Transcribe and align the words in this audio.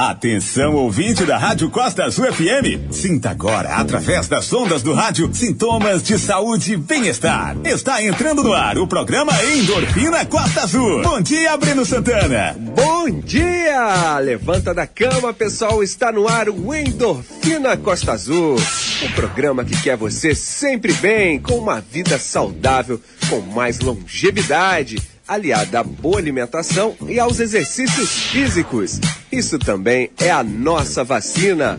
Atenção, 0.00 0.76
ouvinte 0.76 1.24
da 1.24 1.36
Rádio 1.36 1.68
Costa 1.70 2.04
Azul 2.04 2.32
FM. 2.32 2.92
Sinta 2.92 3.30
agora, 3.30 3.70
através 3.74 4.28
das 4.28 4.52
ondas 4.52 4.80
do 4.80 4.94
rádio, 4.94 5.28
sintomas 5.34 6.04
de 6.04 6.16
saúde 6.16 6.74
e 6.74 6.76
bem-estar. 6.76 7.56
Está 7.64 8.00
entrando 8.00 8.44
no 8.44 8.52
ar 8.52 8.78
o 8.78 8.86
programa 8.86 9.32
Endorfina 9.42 10.24
Costa 10.24 10.62
Azul. 10.62 11.02
Bom 11.02 11.20
dia, 11.20 11.56
Breno 11.56 11.84
Santana. 11.84 12.56
Bom 12.76 13.10
dia! 13.10 14.20
Levanta 14.20 14.72
da 14.72 14.86
cama, 14.86 15.32
pessoal. 15.32 15.82
Está 15.82 16.12
no 16.12 16.28
ar 16.28 16.48
o 16.48 16.72
Endorfina 16.72 17.76
Costa 17.76 18.12
Azul. 18.12 18.54
O 18.54 19.12
programa 19.16 19.64
que 19.64 19.82
quer 19.82 19.96
você 19.96 20.32
sempre 20.32 20.92
bem, 20.92 21.40
com 21.40 21.54
uma 21.54 21.80
vida 21.80 22.20
saudável, 22.20 23.00
com 23.28 23.40
mais 23.40 23.80
longevidade 23.80 25.17
aliada 25.28 25.80
à 25.80 25.84
boa 25.84 26.18
alimentação 26.18 26.96
e 27.06 27.20
aos 27.20 27.38
exercícios 27.38 28.10
físicos. 28.30 28.98
Isso 29.30 29.58
também 29.58 30.10
é 30.18 30.30
a 30.30 30.42
nossa 30.42 31.04
vacina. 31.04 31.78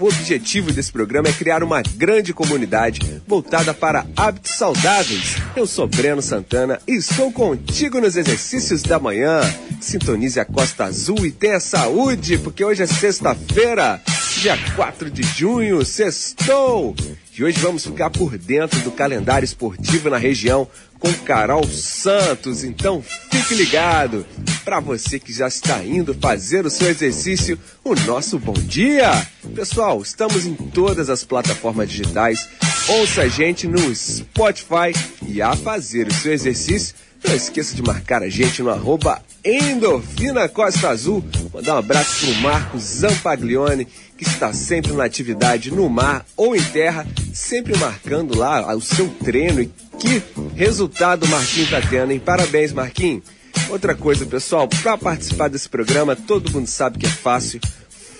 O 0.00 0.04
objetivo 0.04 0.72
desse 0.72 0.90
programa 0.90 1.28
é 1.28 1.32
criar 1.32 1.62
uma 1.62 1.80
grande 1.80 2.32
comunidade 2.32 3.00
voltada 3.26 3.72
para 3.72 4.06
hábitos 4.16 4.52
saudáveis. 4.52 5.36
Eu 5.54 5.66
sou 5.66 5.86
Breno 5.86 6.20
Santana 6.20 6.80
e 6.88 6.96
estou 6.96 7.30
contigo 7.30 8.00
nos 8.00 8.16
exercícios 8.16 8.82
da 8.82 8.98
manhã. 8.98 9.40
Sintonize 9.80 10.40
a 10.40 10.44
Costa 10.44 10.86
Azul 10.86 11.24
e 11.24 11.30
tenha 11.30 11.60
saúde, 11.60 12.38
porque 12.38 12.64
hoje 12.64 12.82
é 12.82 12.86
sexta-feira, 12.86 14.00
dia 14.40 14.58
4 14.74 15.10
de 15.10 15.22
junho, 15.22 15.84
sextou! 15.84 16.94
E 17.38 17.44
hoje 17.44 17.58
vamos 17.60 17.84
ficar 17.84 18.08
por 18.08 18.38
dentro 18.38 18.80
do 18.80 18.90
calendário 18.90 19.44
esportivo 19.44 20.08
na 20.08 20.16
região 20.16 20.66
com 20.98 21.12
Carol 21.24 21.64
Santos. 21.64 22.64
Então 22.64 23.02
fique 23.02 23.54
ligado. 23.54 24.26
Para 24.64 24.80
você 24.80 25.18
que 25.18 25.32
já 25.32 25.46
está 25.46 25.82
indo 25.84 26.12
fazer 26.14 26.66
o 26.66 26.70
seu 26.70 26.88
exercício, 26.88 27.58
o 27.84 27.94
nosso 27.94 28.38
bom 28.38 28.52
dia. 28.52 29.10
Pessoal, 29.54 30.02
estamos 30.02 30.44
em 30.44 30.54
todas 30.54 31.08
as 31.08 31.22
plataformas 31.22 31.88
digitais. 31.88 32.48
Ouça 32.88 33.22
a 33.22 33.28
gente 33.28 33.66
no 33.66 33.94
Spotify 33.94 34.92
e 35.26 35.40
a 35.40 35.54
fazer 35.54 36.08
o 36.08 36.14
seu 36.14 36.32
exercício. 36.32 36.94
Não 37.24 37.34
esqueça 37.34 37.74
de 37.74 37.82
marcar 37.82 38.22
a 38.22 38.28
gente 38.28 38.62
no 38.62 38.70
arroba 38.70 39.20
Endorfina 39.44 40.48
Costa 40.48 40.88
Azul. 40.88 41.24
Mandar 41.52 41.74
um 41.74 41.78
abraço 41.78 42.26
pro 42.26 42.34
Marcos 42.36 42.82
Zampaglione, 42.82 43.86
que 44.16 44.24
está 44.24 44.52
sempre 44.52 44.92
na 44.92 45.04
atividade 45.04 45.70
no 45.70 45.88
mar 45.88 46.24
ou 46.36 46.54
em 46.54 46.62
terra, 46.62 47.06
sempre 47.32 47.76
marcando 47.78 48.36
lá 48.36 48.74
o 48.74 48.80
seu 48.80 49.08
treino 49.22 49.62
e 49.62 49.70
que 49.98 50.22
resultado 50.54 51.24
o 51.24 51.28
Marquinhos 51.28 51.70
tá 51.70 51.80
tendo, 51.80 52.12
hein? 52.12 52.20
Parabéns, 52.20 52.72
Marquinhos. 52.72 53.22
Outra 53.68 53.94
coisa, 53.94 54.24
pessoal, 54.24 54.68
para 54.68 54.96
participar 54.96 55.48
desse 55.48 55.68
programa, 55.68 56.14
todo 56.14 56.52
mundo 56.52 56.68
sabe 56.68 56.98
que 56.98 57.06
é 57.06 57.10
fácil. 57.10 57.60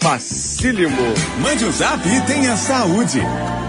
Facílimo. 0.00 1.14
Mande 1.40 1.64
o 1.64 1.68
um 1.68 1.72
zap 1.72 2.08
e 2.08 2.20
tenha 2.22 2.56
saúde. 2.56 3.20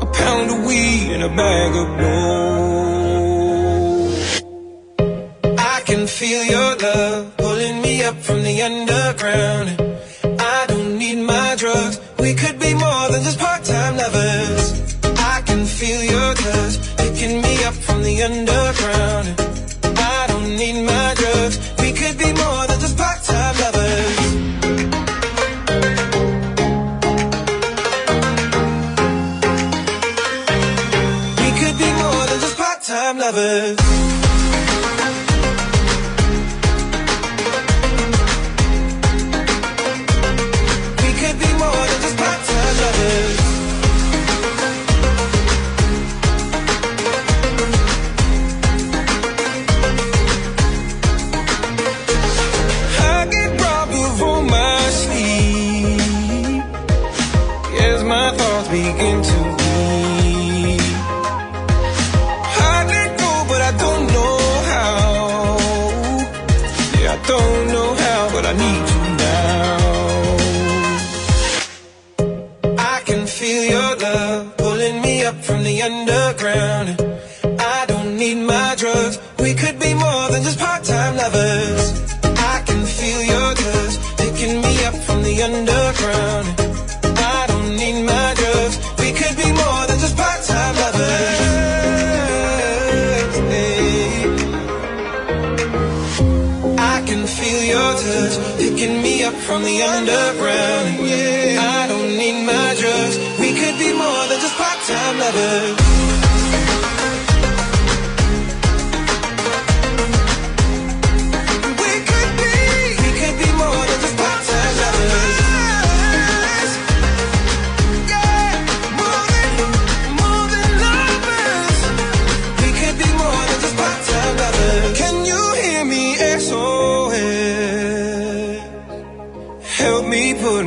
A 0.00 0.06
pound 0.06 0.50
of 0.52 0.64
weed 0.64 1.10
and 1.14 1.24
a 1.24 1.28
bag 1.28 1.74
of 1.74 1.98
gold. 1.98 2.71
Feel 6.12 6.44
your 6.44 6.76
love 6.76 7.36
pulling 7.38 7.80
me 7.80 8.02
up 8.04 8.16
from 8.16 8.42
the 8.42 8.60
underground. 8.60 9.68
I 10.38 10.66
don't 10.66 10.98
need 10.98 11.16
my 11.24 11.54
drugs. 11.56 11.98
We 12.18 12.34
could 12.34 12.58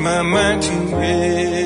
my 0.06 0.22
mind 0.22 0.62
to 0.62 0.96
rest. 0.96 1.66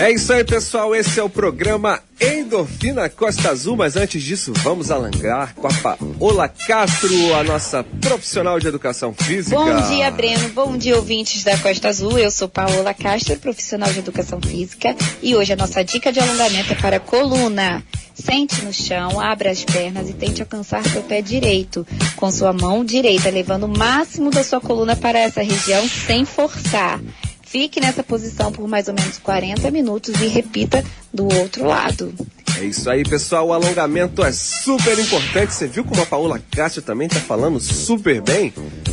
É 0.00 0.10
isso 0.10 0.32
aí, 0.32 0.44
pessoal. 0.44 0.94
Esse 0.94 1.20
é 1.20 1.22
o 1.22 1.30
programa 1.30 2.02
Endorfina 2.46 3.08
Costa 3.08 3.50
Azul. 3.50 3.76
Mas 3.76 3.96
antes 3.96 4.22
disso, 4.22 4.52
vamos 4.62 4.92
alongar 4.92 5.52
com 5.56 5.66
a 5.66 5.72
Paola 5.74 6.48
Castro, 6.48 7.34
a 7.34 7.42
nossa 7.42 7.82
profissional 7.82 8.60
de 8.60 8.68
educação 8.68 9.12
física. 9.12 9.56
Bom 9.56 9.88
dia, 9.88 10.10
Breno. 10.12 10.48
Bom 10.50 10.76
dia, 10.76 10.96
ouvintes 10.96 11.42
da 11.42 11.58
Costa 11.58 11.88
Azul. 11.88 12.16
Eu 12.16 12.30
sou 12.30 12.48
Paola 12.48 12.94
Castro, 12.94 13.36
profissional 13.38 13.92
de 13.92 13.98
educação 13.98 14.40
física. 14.40 14.94
E 15.20 15.34
hoje 15.34 15.52
a 15.52 15.56
nossa 15.56 15.82
dica 15.82 16.12
de 16.12 16.20
alongamento 16.20 16.72
é 16.72 16.76
para 16.76 17.00
coluna. 17.00 17.82
Sente 18.14 18.64
no 18.64 18.72
chão, 18.72 19.20
abra 19.20 19.50
as 19.50 19.64
pernas 19.64 20.08
e 20.08 20.14
tente 20.14 20.40
alcançar 20.40 20.82
seu 20.84 21.02
pé 21.02 21.20
direito 21.20 21.86
com 22.14 22.30
sua 22.30 22.52
mão 22.52 22.84
direita, 22.84 23.28
levando 23.28 23.64
o 23.64 23.78
máximo 23.78 24.30
da 24.30 24.42
sua 24.42 24.60
coluna 24.60 24.94
para 24.94 25.18
essa 25.18 25.42
região 25.42 25.86
sem 25.88 26.24
forçar. 26.24 27.00
Fique 27.42 27.80
nessa 27.80 28.02
posição 28.02 28.50
por 28.50 28.66
mais 28.66 28.88
ou 28.88 28.94
menos 28.94 29.18
40 29.18 29.70
minutos 29.70 30.20
e 30.20 30.26
repita 30.28 30.84
do 31.12 31.24
outro 31.24 31.66
lado. 31.66 32.14
É 32.58 32.64
isso 32.64 32.88
aí, 32.88 33.02
pessoal. 33.02 33.48
O 33.48 33.52
alongamento 33.52 34.24
é 34.24 34.32
super 34.32 34.98
importante. 34.98 35.52
Você 35.52 35.66
viu 35.66 35.84
como 35.84 36.02
a 36.02 36.06
Paola 36.06 36.42
Castro 36.50 36.82
também 36.82 37.08
tá 37.08 37.20
falando 37.20 37.60
super 37.60 38.20
bem? 38.22 38.52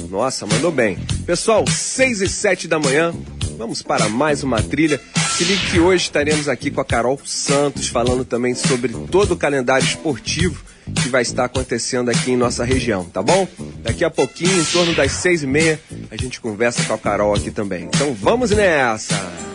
Nossa, 0.10 0.46
mandou 0.46 0.72
bem. 0.72 0.98
Pessoal, 1.26 1.66
6 1.68 2.22
e 2.22 2.28
7 2.28 2.68
da 2.68 2.78
manhã. 2.78 3.14
Vamos 3.58 3.82
para 3.82 4.10
mais 4.10 4.44
uma 4.44 4.62
trilha. 4.62 5.00
Se 5.38 5.44
ligue 5.44 5.72
que 5.72 5.80
hoje 5.80 6.04
estaremos 6.04 6.50
aqui 6.50 6.70
com 6.70 6.82
a 6.82 6.86
Carol 6.86 7.20
Santos 7.26 7.88
falando 7.88 8.26
também 8.26 8.54
sobre 8.54 8.94
todo 9.10 9.32
o 9.32 9.38
calendário 9.38 9.86
esportivo 9.86 10.64
que 11.02 11.10
vai 11.10 11.22
estar 11.22 11.46
acontecendo 11.46 12.10
aqui 12.10 12.32
em 12.32 12.38
nossa 12.38 12.64
região, 12.64 13.06
tá 13.06 13.22
bom? 13.22 13.48
Daqui 13.82 14.04
a 14.04 14.10
pouquinho, 14.10 14.60
em 14.60 14.66
torno 14.66 14.94
das 14.94 15.12
seis 15.14 15.42
e 15.42 15.48
meia, 15.48 15.80
a 16.12 16.18
gente 16.18 16.42
conversa 16.42 16.84
com 16.84 16.94
a 16.94 16.98
Carol 16.98 17.34
aqui 17.34 17.50
também. 17.52 17.86
Então 17.86 18.14
vamos 18.14 18.52
nessa! 18.52 19.53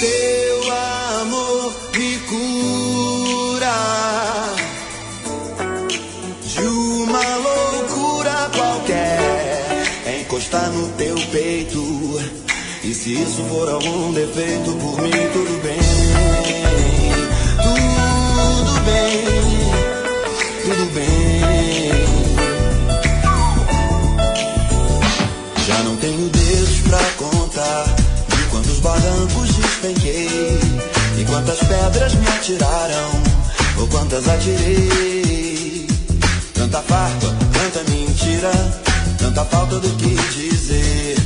Teu 0.00 0.72
amor 0.72 1.74
me 1.96 2.16
cura 2.20 3.78
de 6.46 6.62
uma 6.62 7.36
loucura 7.36 8.50
qualquer. 8.56 9.84
É 10.06 10.20
encostar 10.22 10.70
no 10.70 10.88
teu 10.92 11.14
peito. 11.30 11.82
E 12.82 12.94
se 12.94 13.12
isso 13.12 13.44
for 13.44 13.68
algum 13.68 14.12
defeito, 14.12 14.72
por 14.72 15.02
mim 15.02 15.10
tudo 15.10 15.62
bem. 15.62 15.78
Tudo 17.62 18.80
bem. 18.84 19.24
Tudo 20.64 20.94
bem. 20.94 21.19
Quantas 31.40 31.60
pedras 31.60 32.14
me 32.14 32.28
atiraram 32.28 33.22
ou 33.78 33.88
quantas 33.88 34.28
atirei. 34.28 35.86
Tanta 36.52 36.82
farpa, 36.82 37.34
tanta 37.52 37.90
mentira, 37.90 38.50
tanta 39.18 39.44
falta 39.46 39.78
do 39.78 39.88
que 39.96 40.14
dizer. 40.34 41.16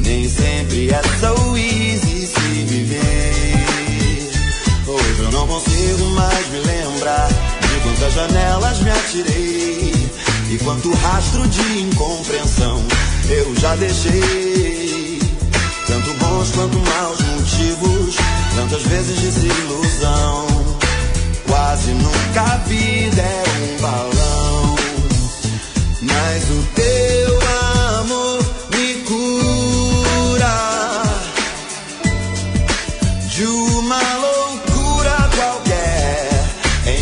Nem 0.00 0.28
sempre 0.28 0.90
é 0.90 1.00
so 1.20 1.56
easy 1.56 2.26
se 2.26 2.64
viver. 2.64 4.32
Hoje 4.84 5.20
eu 5.20 5.30
não 5.30 5.46
consigo 5.46 6.06
mais 6.10 6.48
me 6.48 6.58
lembrar 6.58 7.28
de 7.28 7.80
quantas 7.82 8.14
janelas 8.14 8.80
me 8.80 8.90
atirei 8.90 10.10
e 10.50 10.58
quanto 10.58 10.92
rastro 10.92 11.46
de 11.46 11.82
incompreensão 11.82 12.82
eu 13.30 13.54
já 13.60 13.76
deixei. 13.76 15.20
Tanto 15.86 16.14
bons 16.14 16.50
quanto 16.50 16.78
maus 16.78 17.20
motivos, 17.20 18.01
tantas 18.54 18.82
vezes 18.82 19.18
desilusão. 19.20 20.46
Quase 21.46 21.90
nunca 21.92 22.40
a 22.40 22.56
vida 22.66 23.22
é 23.22 23.44
um 23.62 23.80
balão. 23.80 24.76
Mas 26.02 26.44
o 26.50 26.62
teu 26.74 27.40
amor 27.98 28.38
me 28.70 28.94
cura 29.04 31.02
de 33.28 33.44
uma 33.44 34.00
loucura 34.18 35.30
qualquer. 35.36 36.28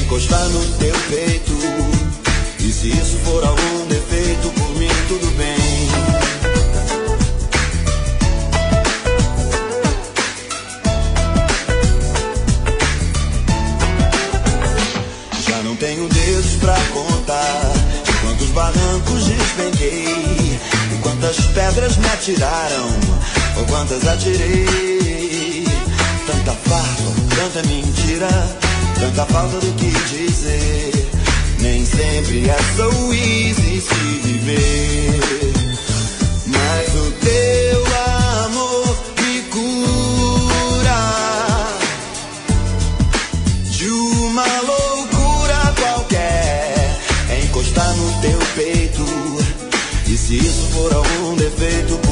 Encostar 0.03 0.49
no 0.49 0.65
teu 0.79 0.95
peito. 1.09 1.59
E 2.61 2.73
se 2.73 2.89
isso 2.89 3.19
for 3.25 3.40
quantas 21.31 21.47
pedras 21.47 21.97
me 21.97 22.07
atiraram 22.09 22.89
ou 23.57 23.65
quantas 23.67 24.07
atirei. 24.09 25.65
Tanta 26.27 26.53
farpa, 26.53 27.03
tanta 27.37 27.69
mentira, 27.69 28.29
tanta 28.99 29.25
falta 29.27 29.59
do 29.59 29.73
que 29.75 29.91
dizer. 30.09 31.09
Nem 31.61 31.87
sempre 31.87 32.49
é 32.51 32.57
so 32.77 33.13
easy 33.13 33.81
se 33.81 34.21
viver. 34.25 35.21
Mas 36.47 36.95
o 36.97 37.13
teu 37.21 37.90
se 50.31 50.37
isso 50.37 50.63
for 50.71 50.95
algum 50.95 51.35
defeito, 51.35 52.10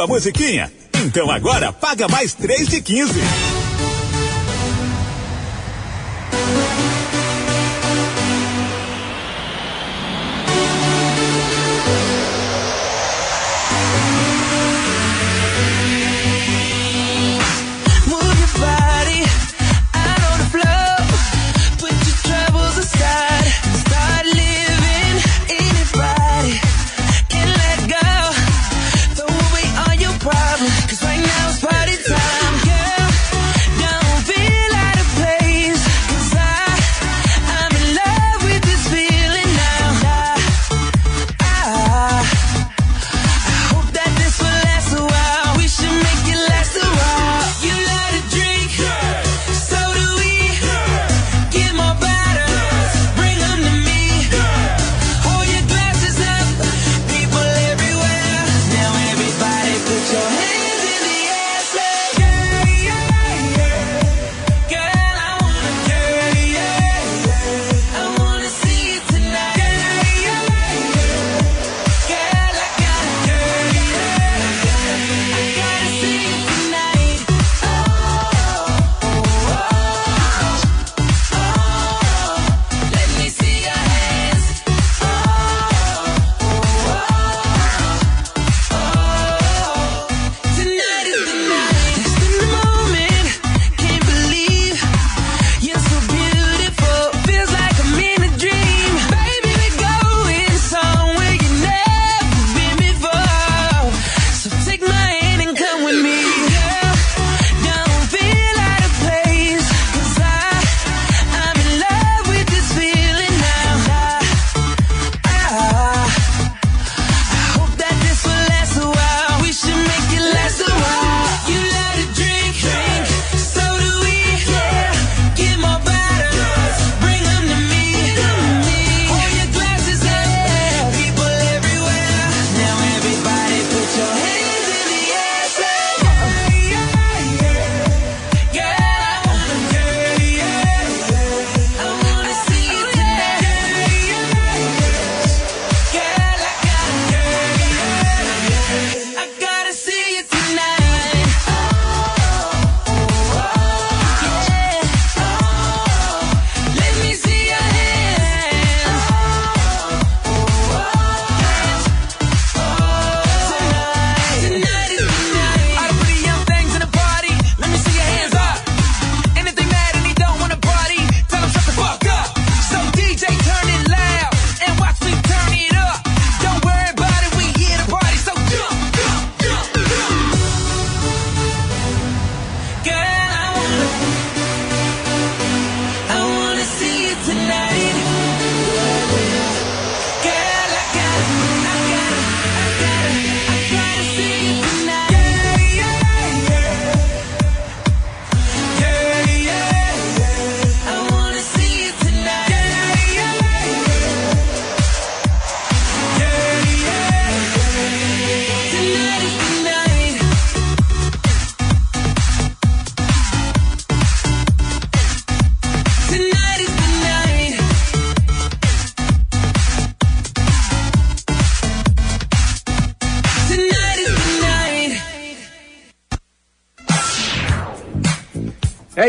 a 0.00 0.06
musiquinha? 0.06 0.72
Então 0.94 1.30
agora 1.30 1.72
paga 1.72 2.08
mais 2.08 2.34
3 2.34 2.68
de 2.68 2.82
15. 2.82 3.59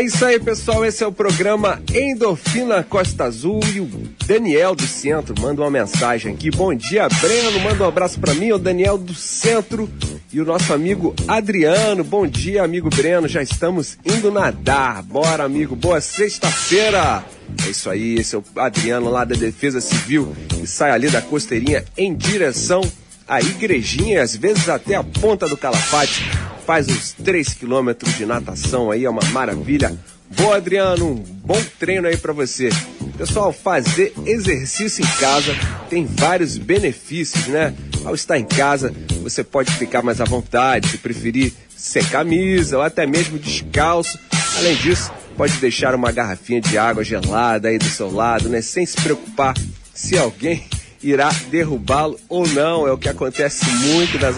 É 0.02 0.04
isso 0.04 0.24
aí, 0.24 0.40
pessoal. 0.40 0.84
Esse 0.84 1.04
é 1.04 1.06
o 1.06 1.12
programa 1.12 1.80
Endorfina 1.94 2.82
Costa 2.82 3.22
Azul 3.22 3.60
e 3.72 3.78
o 3.78 3.88
Daniel 4.26 4.74
do 4.74 4.82
Centro 4.82 5.32
manda 5.40 5.62
uma 5.62 5.70
mensagem 5.70 6.34
aqui. 6.34 6.50
Bom 6.50 6.74
dia, 6.74 7.06
Breno. 7.20 7.60
Manda 7.60 7.84
um 7.84 7.86
abraço 7.86 8.18
pra 8.18 8.34
mim, 8.34 8.50
o 8.50 8.58
Daniel 8.58 8.98
do 8.98 9.14
Centro 9.14 9.88
e 10.32 10.40
o 10.40 10.44
nosso 10.44 10.72
amigo 10.72 11.14
Adriano. 11.28 12.02
Bom 12.02 12.26
dia, 12.26 12.64
amigo 12.64 12.90
Breno. 12.90 13.28
Já 13.28 13.42
estamos 13.42 13.96
indo 14.04 14.32
nadar. 14.32 15.04
Bora, 15.04 15.44
amigo. 15.44 15.76
Boa 15.76 16.00
sexta-feira. 16.00 17.24
É 17.64 17.70
isso 17.70 17.88
aí. 17.88 18.16
Esse 18.16 18.34
é 18.34 18.38
o 18.38 18.44
Adriano 18.56 19.08
lá 19.08 19.24
da 19.24 19.36
Defesa 19.36 19.80
Civil 19.80 20.34
que 20.48 20.66
sai 20.66 20.90
ali 20.90 21.10
da 21.10 21.22
costeirinha 21.22 21.84
em 21.96 22.12
direção 22.12 22.80
à 23.28 23.40
igrejinha, 23.40 24.20
às 24.20 24.34
vezes 24.34 24.68
até 24.68 24.96
a 24.96 25.04
ponta 25.04 25.46
do 25.46 25.56
Calafate 25.56 26.24
faz 26.66 26.88
uns 26.88 27.12
3 27.12 27.54
quilômetros 27.54 28.16
de 28.16 28.26
natação 28.26 28.90
aí, 28.90 29.04
é 29.04 29.10
uma 29.10 29.24
maravilha. 29.30 29.96
Boa, 30.30 30.56
Adriano, 30.56 31.10
um 31.10 31.14
bom 31.14 31.62
treino 31.78 32.08
aí 32.08 32.16
pra 32.16 32.32
você. 32.32 32.70
Pessoal, 33.18 33.52
fazer 33.52 34.14
exercício 34.24 35.04
em 35.04 35.08
casa 35.18 35.54
tem 35.90 36.06
vários 36.06 36.56
benefícios, 36.56 37.46
né? 37.48 37.74
Ao 38.04 38.14
estar 38.14 38.38
em 38.38 38.44
casa, 38.44 38.92
você 39.22 39.44
pode 39.44 39.70
ficar 39.72 40.02
mais 40.02 40.20
à 40.20 40.24
vontade, 40.24 40.88
se 40.88 40.98
preferir 40.98 41.52
sem 41.76 42.02
camisa 42.04 42.78
ou 42.78 42.82
até 42.82 43.06
mesmo 43.06 43.38
descalço. 43.38 44.18
Além 44.56 44.74
disso, 44.76 45.12
pode 45.36 45.52
deixar 45.58 45.94
uma 45.94 46.10
garrafinha 46.10 46.60
de 46.60 46.78
água 46.78 47.04
gelada 47.04 47.68
aí 47.68 47.78
do 47.78 47.84
seu 47.84 48.10
lado, 48.10 48.48
né? 48.48 48.62
Sem 48.62 48.86
se 48.86 48.96
preocupar 48.96 49.54
se 49.92 50.16
alguém 50.16 50.64
irá 51.02 51.30
derrubá-lo 51.50 52.18
ou 52.28 52.46
não. 52.48 52.86
É 52.86 52.92
o 52.92 52.98
que 52.98 53.08
acontece 53.08 53.64
muito 53.66 54.18
nas, 54.18 54.36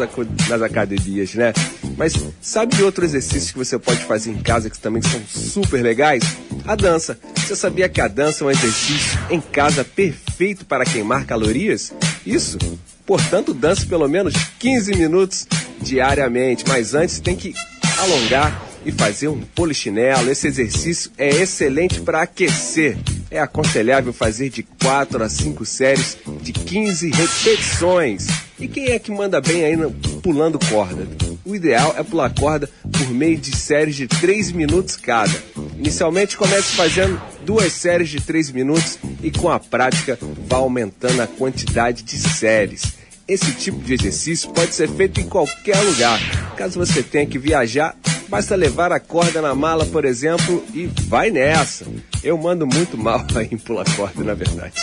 nas 0.48 0.62
academias, 0.62 1.34
né? 1.34 1.52
Mas 1.96 2.14
sabe 2.40 2.76
de 2.76 2.82
outro 2.82 3.04
exercício 3.04 3.52
que 3.52 3.58
você 3.58 3.78
pode 3.78 4.04
fazer 4.04 4.30
em 4.30 4.42
casa 4.42 4.68
que 4.70 4.78
também 4.78 5.02
são 5.02 5.20
super 5.26 5.82
legais? 5.82 6.22
A 6.66 6.74
dança. 6.74 7.18
Você 7.36 7.54
sabia 7.54 7.88
que 7.88 8.00
a 8.00 8.08
dança 8.08 8.42
é 8.42 8.46
um 8.46 8.50
exercício 8.50 9.18
em 9.30 9.40
casa 9.40 9.84
perfeito 9.84 10.64
para 10.64 10.84
queimar 10.84 11.26
calorias? 11.26 11.92
Isso. 12.26 12.58
Portanto, 13.06 13.52
dance 13.52 13.84
pelo 13.84 14.08
menos 14.08 14.34
15 14.58 14.96
minutos 14.96 15.46
diariamente, 15.80 16.64
mas 16.66 16.94
antes 16.94 17.20
tem 17.20 17.36
que 17.36 17.54
alongar 17.98 18.64
e 18.84 18.92
fazer 18.92 19.28
um 19.28 19.40
polichinelo. 19.40 20.30
Esse 20.30 20.46
exercício 20.46 21.10
é 21.18 21.28
excelente 21.28 22.00
para 22.00 22.22
aquecer. 22.22 22.96
É 23.34 23.40
aconselhável 23.40 24.12
fazer 24.12 24.48
de 24.48 24.62
4 24.62 25.24
a 25.24 25.28
5 25.28 25.64
séries 25.64 26.16
de 26.40 26.52
15 26.52 27.10
repetições. 27.10 28.28
E 28.60 28.68
quem 28.68 28.92
é 28.92 28.98
que 29.00 29.10
manda 29.10 29.40
bem 29.40 29.64
aí 29.64 29.76
pulando 30.22 30.56
corda? 30.70 31.04
O 31.44 31.52
ideal 31.52 31.96
é 31.98 32.04
pular 32.04 32.32
corda 32.32 32.70
por 32.92 33.10
meio 33.10 33.36
de 33.36 33.56
séries 33.56 33.96
de 33.96 34.06
3 34.06 34.52
minutos 34.52 34.96
cada. 34.96 35.34
Inicialmente 35.76 36.36
comece 36.36 36.76
fazendo 36.76 37.20
duas 37.44 37.72
séries 37.72 38.08
de 38.08 38.20
3 38.20 38.52
minutos 38.52 39.00
e 39.20 39.32
com 39.32 39.50
a 39.50 39.58
prática 39.58 40.16
vá 40.46 40.58
aumentando 40.58 41.20
a 41.20 41.26
quantidade 41.26 42.04
de 42.04 42.16
séries. 42.16 42.92
Esse 43.26 43.50
tipo 43.50 43.80
de 43.80 43.94
exercício 43.94 44.50
pode 44.50 44.72
ser 44.72 44.88
feito 44.88 45.20
em 45.20 45.28
qualquer 45.28 45.80
lugar. 45.80 46.20
Caso 46.56 46.78
você 46.78 47.02
tenha 47.02 47.26
que 47.26 47.40
viajar, 47.40 47.96
basta 48.34 48.56
levar 48.56 48.90
a 48.90 48.98
corda 48.98 49.40
na 49.40 49.54
mala, 49.54 49.86
por 49.86 50.04
exemplo, 50.04 50.64
e 50.74 50.86
vai 51.06 51.30
nessa. 51.30 51.86
Eu 52.20 52.36
mando 52.36 52.66
muito 52.66 52.98
mal 52.98 53.24
aí 53.36 53.48
em 53.52 53.56
pular 53.56 53.84
corda, 53.94 54.24
na 54.24 54.34
verdade. 54.34 54.74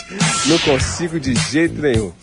Não 0.45 0.57
consigo 0.59 1.19
de 1.19 1.35
jeito 1.51 1.81
nenhum. 1.81 2.13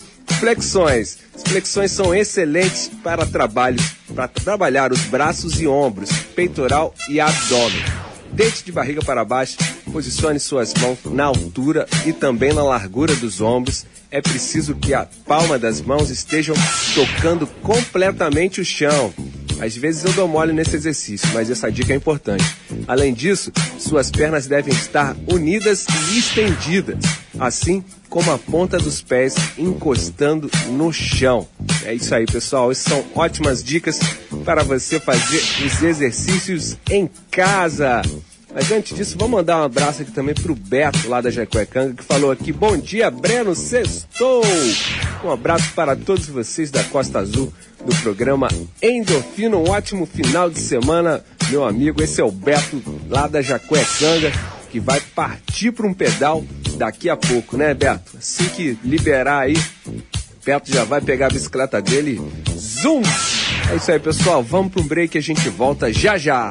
Flexões. 0.40 1.18
As 1.34 1.42
flexões 1.42 1.92
são 1.92 2.14
excelentes 2.14 2.90
para 3.04 3.26
trabalho, 3.26 3.78
para 4.14 4.26
trabalhar 4.26 4.90
os 4.90 5.02
braços 5.02 5.60
e 5.60 5.66
ombros, 5.66 6.10
peitoral 6.34 6.94
e 7.10 7.20
abdômen. 7.20 7.84
Deite 8.32 8.64
de 8.64 8.72
barriga 8.72 9.02
para 9.02 9.22
baixo, 9.22 9.58
posicione 9.88 10.38
suas 10.38 10.72
mãos 10.74 10.98
na 11.06 11.24
altura 11.24 11.86
e 12.06 12.12
também 12.12 12.52
na 12.52 12.62
largura 12.62 13.14
dos 13.16 13.40
ombros. 13.40 13.84
É 14.10 14.20
preciso 14.20 14.74
que 14.74 14.94
a 14.94 15.06
palma 15.26 15.58
das 15.58 15.80
mãos 15.80 16.10
estejam 16.10 16.54
tocando 16.94 17.46
completamente 17.62 18.60
o 18.60 18.64
chão. 18.64 19.12
Às 19.60 19.76
vezes 19.76 20.04
eu 20.04 20.12
dou 20.12 20.28
mole 20.28 20.52
nesse 20.52 20.76
exercício, 20.76 21.28
mas 21.34 21.50
essa 21.50 21.70
dica 21.70 21.92
é 21.92 21.96
importante. 21.96 22.44
Além 22.86 23.12
disso, 23.12 23.52
suas 23.78 24.10
pernas 24.10 24.46
devem 24.46 24.72
estar 24.72 25.16
unidas 25.26 25.84
e 26.12 26.18
estendidas, 26.18 26.98
assim 27.38 27.82
como 28.08 28.30
a 28.30 28.38
ponta 28.38 28.78
dos 28.78 29.02
pés 29.02 29.34
encostando 29.58 30.48
no 30.70 30.92
chão. 30.92 31.46
É 31.84 31.92
isso 31.92 32.14
aí, 32.14 32.24
pessoal. 32.24 32.70
Essas 32.70 32.84
são 32.84 33.04
ótimas 33.14 33.62
dicas 33.62 33.98
para 34.44 34.62
você 34.62 35.00
fazer 35.00 35.42
os 35.64 35.82
exercícios 35.82 36.76
em 36.88 37.10
casa. 37.30 38.02
Mas 38.58 38.72
antes 38.72 38.96
disso, 38.96 39.16
vamos 39.16 39.38
mandar 39.38 39.60
um 39.60 39.62
abraço 39.62 40.02
aqui 40.02 40.10
também 40.10 40.34
pro 40.34 40.52
Beto, 40.52 41.08
lá 41.08 41.20
da 41.20 41.30
Jacuecanga, 41.30 41.94
que 41.94 42.02
falou 42.02 42.32
aqui, 42.32 42.52
bom 42.52 42.76
dia, 42.76 43.08
Breno 43.08 43.54
Sextou! 43.54 44.42
Um 45.22 45.30
abraço 45.30 45.72
para 45.76 45.94
todos 45.94 46.26
vocês 46.26 46.68
da 46.68 46.82
Costa 46.82 47.20
Azul, 47.20 47.52
do 47.86 47.94
programa 48.02 48.48
Endorfina, 48.82 49.56
um 49.56 49.70
ótimo 49.70 50.06
final 50.06 50.50
de 50.50 50.58
semana, 50.58 51.24
meu 51.50 51.64
amigo, 51.64 52.02
esse 52.02 52.20
é 52.20 52.24
o 52.24 52.32
Beto, 52.32 52.82
lá 53.08 53.28
da 53.28 53.40
Jacuecanga, 53.40 54.32
que 54.72 54.80
vai 54.80 55.00
partir 55.14 55.70
para 55.70 55.86
um 55.86 55.94
pedal 55.94 56.44
daqui 56.76 57.08
a 57.08 57.16
pouco, 57.16 57.56
né, 57.56 57.72
Beto? 57.74 58.18
Assim 58.18 58.48
que 58.48 58.76
liberar 58.82 59.42
aí, 59.42 59.56
Beto 60.44 60.72
já 60.72 60.82
vai 60.82 61.00
pegar 61.00 61.26
a 61.26 61.30
bicicleta 61.30 61.80
dele, 61.80 62.20
zoom! 62.58 63.02
É 63.70 63.76
isso 63.76 63.92
aí, 63.92 64.00
pessoal, 64.00 64.42
vamos 64.42 64.72
para 64.72 64.82
um 64.82 64.86
break 64.88 65.16
e 65.16 65.20
a 65.20 65.22
gente 65.22 65.48
volta 65.48 65.92
já 65.92 66.18
já! 66.18 66.50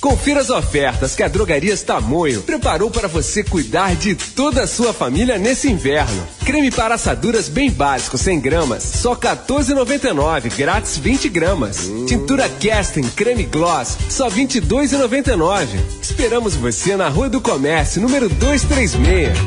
Confira 0.00 0.40
as 0.40 0.48
ofertas 0.48 1.14
que 1.14 1.22
a 1.22 1.28
Drogarias 1.28 1.82
Tamoio 1.82 2.40
preparou 2.40 2.90
para 2.90 3.06
você 3.06 3.44
cuidar 3.44 3.94
de 3.94 4.14
toda 4.14 4.62
a 4.62 4.66
sua 4.66 4.94
família 4.94 5.36
nesse 5.36 5.70
inverno. 5.70 6.26
Creme 6.46 6.70
para 6.70 6.94
assaduras 6.94 7.50
bem 7.50 7.70
básico, 7.70 8.16
100 8.16 8.40
gramas, 8.40 8.82
só 8.82 9.14
14,99, 9.14 10.56
grátis 10.56 10.96
20 10.96 11.28
gramas. 11.28 11.90
Tintura 12.06 12.48
Casting 12.48 13.10
Creme 13.10 13.44
Gloss, 13.44 13.98
só 14.08 14.30
22,99. 14.30 15.66
Esperamos 16.00 16.56
você 16.56 16.96
na 16.96 17.08
Rua 17.10 17.28
do 17.28 17.40
Comércio, 17.40 18.00
número 18.00 18.30
236. 18.30 19.38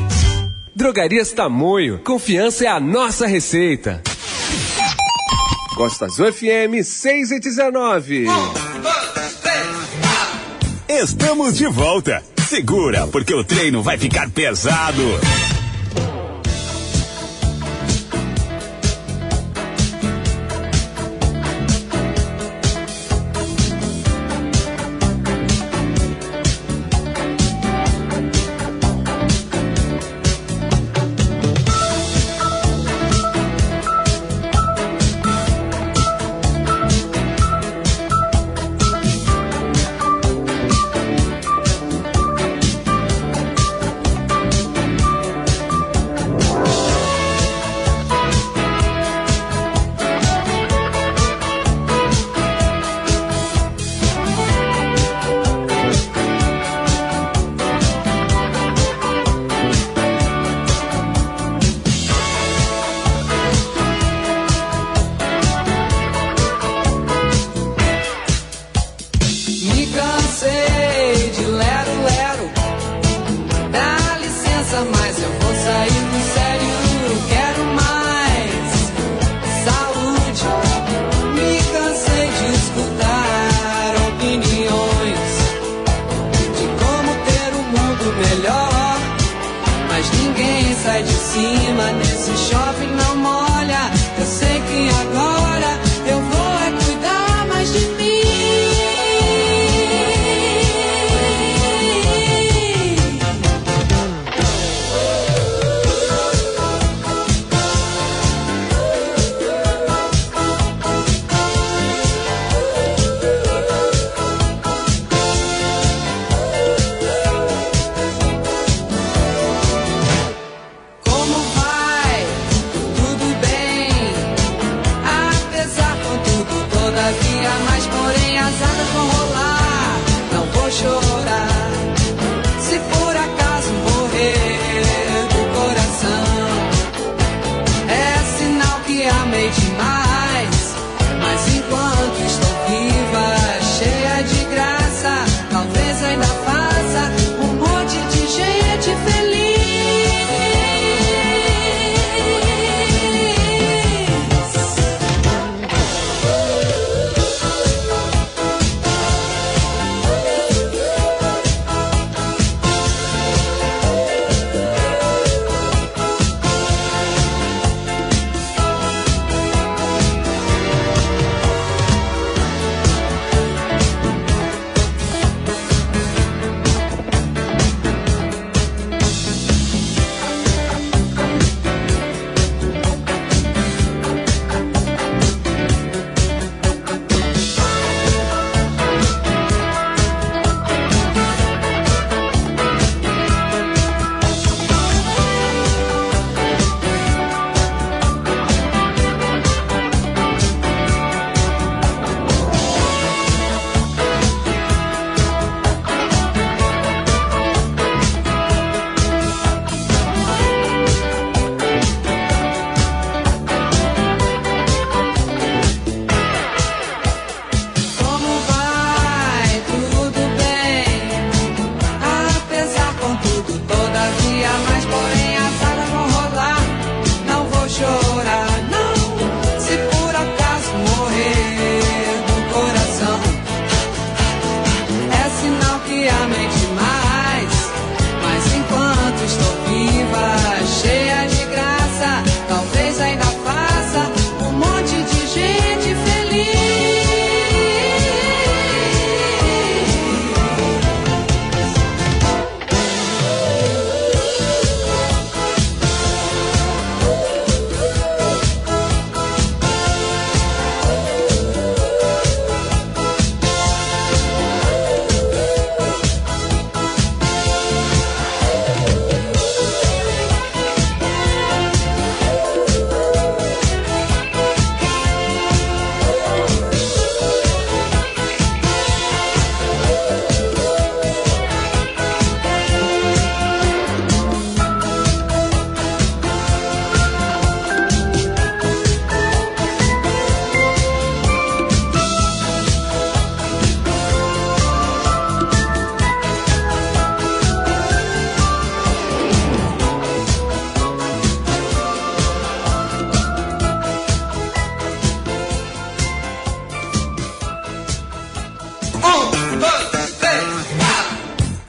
Drogarias 0.72 1.32
Tamoio, 1.32 1.98
confiança 2.04 2.64
é 2.64 2.68
a 2.68 2.78
nossa 2.78 3.26
receita. 3.26 4.00
Costa 5.74 6.06
Azul 6.06 6.32
FM 6.32 6.84
6 6.84 7.32
e 7.32 7.40
19. 7.40 8.26
Estamos 11.02 11.56
de 11.58 11.66
volta. 11.66 12.22
Segura, 12.48 13.08
porque 13.08 13.34
o 13.34 13.42
treino 13.42 13.82
vai 13.82 13.98
ficar 13.98 14.30
pesado. 14.30 15.02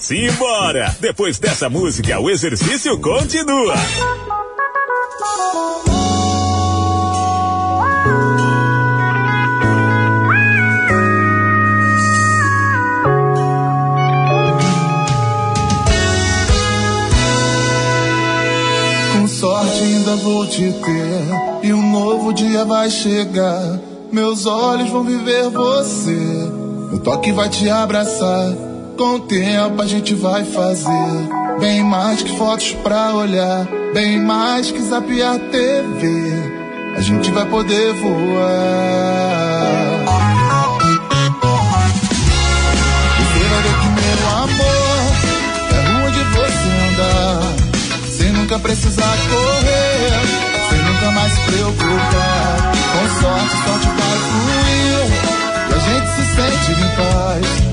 Simbora! 0.06 0.96
Depois 1.00 1.40
dessa 1.40 1.68
música, 1.68 2.20
o 2.20 2.30
exercício 2.30 2.96
continua. 3.00 3.74
Com 19.12 19.28
sorte 19.28 19.82
ainda 19.82 20.16
vou 20.18 20.46
te 20.46 20.72
ter 20.72 21.68
e 21.68 21.74
um 21.74 21.92
novo 21.92 22.32
dia 22.32 22.64
vai 22.64 22.92
chegar. 22.92 23.80
Meus 24.12 24.46
olhos 24.46 24.92
vão 24.92 25.04
viver 25.04 25.50
você, 25.50 26.12
meu 26.92 27.00
toque 27.00 27.32
vai 27.32 27.50
te 27.50 27.68
abraçar. 27.68 28.65
Com 28.98 29.16
o 29.16 29.20
tempo 29.20 29.82
a 29.82 29.86
gente 29.86 30.14
vai 30.16 30.46
fazer 30.46 31.28
bem 31.60 31.84
mais 31.84 32.24
que 32.24 32.38
fotos 32.38 32.72
pra 32.82 33.14
olhar, 33.14 33.68
bem 33.94 34.22
mais 34.22 34.72
que 34.72 34.82
zapear 34.82 35.38
TV. 35.52 36.08
A 36.96 37.02
gente 37.02 37.30
vai 37.32 37.46
poder 37.46 37.92
voar. 37.94 38.16
Você 43.20 43.40
vai 43.50 43.62
ver 43.64 43.76
que 43.82 43.88
meu 44.00 44.30
amor 44.44 45.12
é 45.72 45.80
rua 45.92 46.12
de 46.12 46.24
você 46.24 46.70
andar, 46.88 47.42
sem 48.10 48.32
nunca 48.32 48.58
precisar 48.60 49.18
correr, 49.30 50.22
sem 50.70 50.80
nunca 50.84 51.12
mais 51.12 51.34
se 51.34 51.42
preocupar. 51.42 52.72
Com 52.94 53.06
sorte, 53.20 53.56
sorte 53.66 53.88
vai 53.88 54.18
fluir 54.30 55.10
e 55.70 55.74
a 55.74 55.80
gente 55.80 56.08
se 56.12 56.24
sente 56.34 56.72
em 56.72 56.88
paz. 56.96 57.65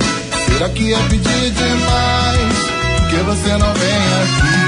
Será 0.62 0.74
que 0.74 0.94
é 0.94 0.98
pedir 1.08 1.50
demais 1.50 2.54
que 3.10 3.16
você 3.16 3.48
não 3.58 3.74
vem 3.74 3.98
aqui? 4.22 4.62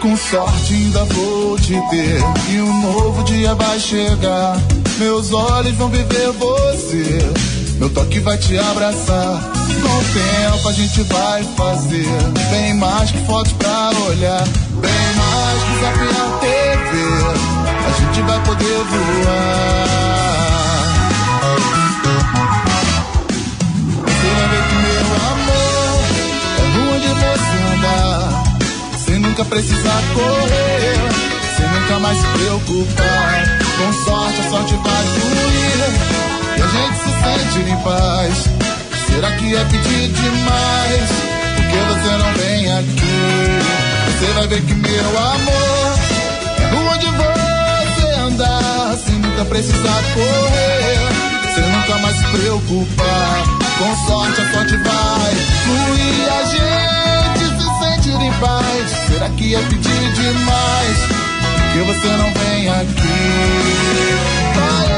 Com 0.00 0.16
sorte 0.16 0.74
ainda 0.74 1.04
vou 1.04 1.56
te 1.56 1.80
ter 1.90 2.20
e 2.50 2.60
um 2.62 2.80
novo 2.82 3.22
dia 3.22 3.54
vai 3.54 3.78
chegar. 3.78 4.60
Meus 4.98 5.32
olhos 5.32 5.76
vão 5.76 5.88
viver 5.88 6.32
você, 6.32 7.20
meu 7.78 7.90
toque 7.90 8.18
vai 8.18 8.36
te 8.36 8.58
abraçar. 8.58 9.40
Com 9.82 9.98
o 9.98 10.04
tempo 10.14 10.68
a 10.68 10.72
gente 10.72 11.00
vai 11.04 11.44
fazer 11.56 12.08
bem 12.50 12.74
mais 12.74 13.12
que 13.12 13.24
fotos 13.24 13.52
pra 13.52 13.92
olhar, 14.04 14.42
bem 14.80 15.14
mais 15.14 15.62
que 15.62 15.80
zapear 15.80 16.40
TV. 16.40 17.51
A 17.92 17.94
gente 17.94 18.22
vai 18.22 18.40
poder 18.40 18.84
voar. 18.84 19.82
Você 24.06 24.28
vai 24.34 24.48
ver 24.48 24.62
que 24.68 24.74
meu 24.76 25.06
amor 25.30 26.00
é 26.58 26.64
rua 26.72 26.96
de 27.00 27.08
você 27.20 27.56
andar 27.74 28.44
sem 28.96 29.18
nunca 29.18 29.44
precisar 29.44 30.02
correr, 30.14 30.96
sem 31.54 31.68
nunca 31.68 31.98
mais 31.98 32.16
se 32.16 32.26
preocupar. 32.28 33.58
Com 33.76 33.92
sorte 34.04 34.40
a 34.40 34.50
sorte 34.50 34.74
vai 34.76 35.04
fluir 35.04 35.82
e 36.56 36.62
a 36.62 36.66
gente 36.68 36.96
se 36.96 37.12
sente 37.20 37.70
em 37.70 37.76
paz. 37.82 38.48
Será 39.06 39.30
que 39.32 39.54
é 39.54 39.64
pedir 39.66 40.08
demais? 40.12 41.10
Porque 41.56 41.76
você 41.76 42.16
não 42.16 42.32
vem 42.38 42.72
aqui? 42.72 43.20
Você 44.18 44.32
vai 44.32 44.46
ver 44.46 44.62
que 44.62 44.74
meu 44.74 45.18
amor 45.18 45.98
é 46.58 46.64
rua 46.74 46.96
de 46.96 47.06
você 47.06 47.31
andar, 48.32 48.96
sem 48.96 49.14
nunca 49.16 49.44
precisar 49.44 50.02
correr, 50.14 51.54
sem 51.54 51.64
nunca 51.64 51.98
mais 51.98 52.16
se 52.16 52.24
preocupar. 52.26 53.44
Com 53.78 54.06
sorte 54.06 54.40
a 54.40 54.52
sorte 54.52 54.76
vai 54.76 55.34
fluir 55.64 56.32
a 56.32 56.44
gente 56.44 57.44
se 57.60 57.68
sentir 57.84 58.20
em 58.20 58.32
paz. 58.34 58.90
Será 59.08 59.28
que 59.30 59.54
é 59.54 59.58
pedir 59.58 60.12
demais? 60.12 60.98
Que 61.72 61.78
você 61.80 62.08
não 62.08 62.32
vem 62.34 62.68
aqui? 62.68 63.22
Laê, 64.56 64.91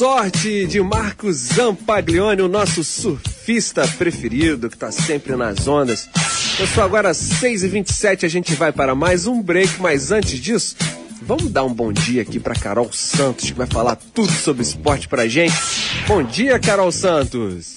sorte 0.00 0.66
de 0.66 0.80
Marcos 0.80 1.36
Zampaglione, 1.36 2.40
o 2.40 2.48
nosso 2.48 2.82
surfista 2.82 3.86
preferido, 3.98 4.70
que 4.70 4.78
tá 4.78 4.90
sempre 4.90 5.36
nas 5.36 5.68
ondas. 5.68 6.08
Pessoal, 6.56 6.86
agora 6.86 7.10
às 7.10 7.18
6h27 7.18 8.24
a 8.24 8.28
gente 8.28 8.54
vai 8.54 8.72
para 8.72 8.94
mais 8.94 9.26
um 9.26 9.42
break, 9.42 9.78
mas 9.78 10.10
antes 10.10 10.40
disso, 10.40 10.74
vamos 11.20 11.50
dar 11.50 11.64
um 11.64 11.74
bom 11.74 11.92
dia 11.92 12.22
aqui 12.22 12.40
para 12.40 12.54
Carol 12.54 12.90
Santos, 12.90 13.50
que 13.50 13.52
vai 13.52 13.66
falar 13.66 13.94
tudo 13.94 14.32
sobre 14.32 14.62
esporte 14.62 15.06
pra 15.06 15.28
gente. 15.28 15.54
Bom 16.08 16.22
dia, 16.22 16.58
Carol 16.58 16.90
Santos! 16.90 17.76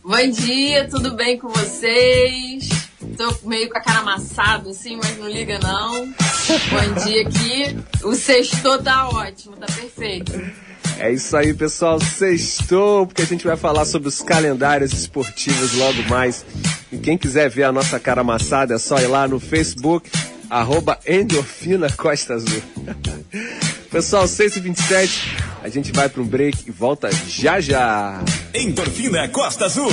Bom 0.00 0.30
dia, 0.30 0.86
tudo 0.88 1.16
bem 1.16 1.36
com 1.38 1.48
vocês? 1.48 2.68
Tô 3.18 3.48
meio 3.48 3.68
com 3.68 3.78
a 3.78 3.80
cara 3.80 3.98
amassado 3.98 4.70
assim, 4.70 4.94
mas 4.94 5.18
não 5.18 5.28
liga 5.28 5.58
não. 5.58 6.06
Bom 6.06 7.04
dia 7.04 7.22
aqui. 7.26 7.76
O 8.04 8.14
sexto 8.14 8.78
tá 8.78 9.08
ótimo, 9.08 9.56
tá 9.56 9.66
perfeito. 9.66 10.30
É 10.98 11.12
isso 11.12 11.36
aí, 11.36 11.52
pessoal. 11.52 12.00
Sextou, 12.00 13.06
porque 13.06 13.22
a 13.22 13.26
gente 13.26 13.44
vai 13.44 13.56
falar 13.56 13.84
sobre 13.84 14.08
os 14.08 14.22
calendários 14.22 14.92
esportivos 14.92 15.74
logo 15.74 16.02
mais. 16.08 16.44
E 16.90 16.96
quem 16.96 17.18
quiser 17.18 17.48
ver 17.48 17.64
a 17.64 17.72
nossa 17.72 17.98
cara 17.98 18.20
amassada, 18.20 18.74
é 18.74 18.78
só 18.78 18.98
ir 18.98 19.06
lá 19.06 19.26
no 19.26 19.40
Facebook, 19.40 20.10
arroba 20.48 20.98
Endorfina 21.06 21.90
Costa 21.90 22.34
Azul. 22.34 22.62
pessoal, 23.90 24.24
6h27, 24.24 25.28
a 25.62 25.68
gente 25.68 25.92
vai 25.92 26.08
para 26.08 26.22
um 26.22 26.26
break 26.26 26.64
e 26.66 26.70
volta 26.70 27.10
já 27.26 27.60
já. 27.60 28.22
Endorfina 28.54 29.28
Costa 29.28 29.64
Azul. 29.64 29.90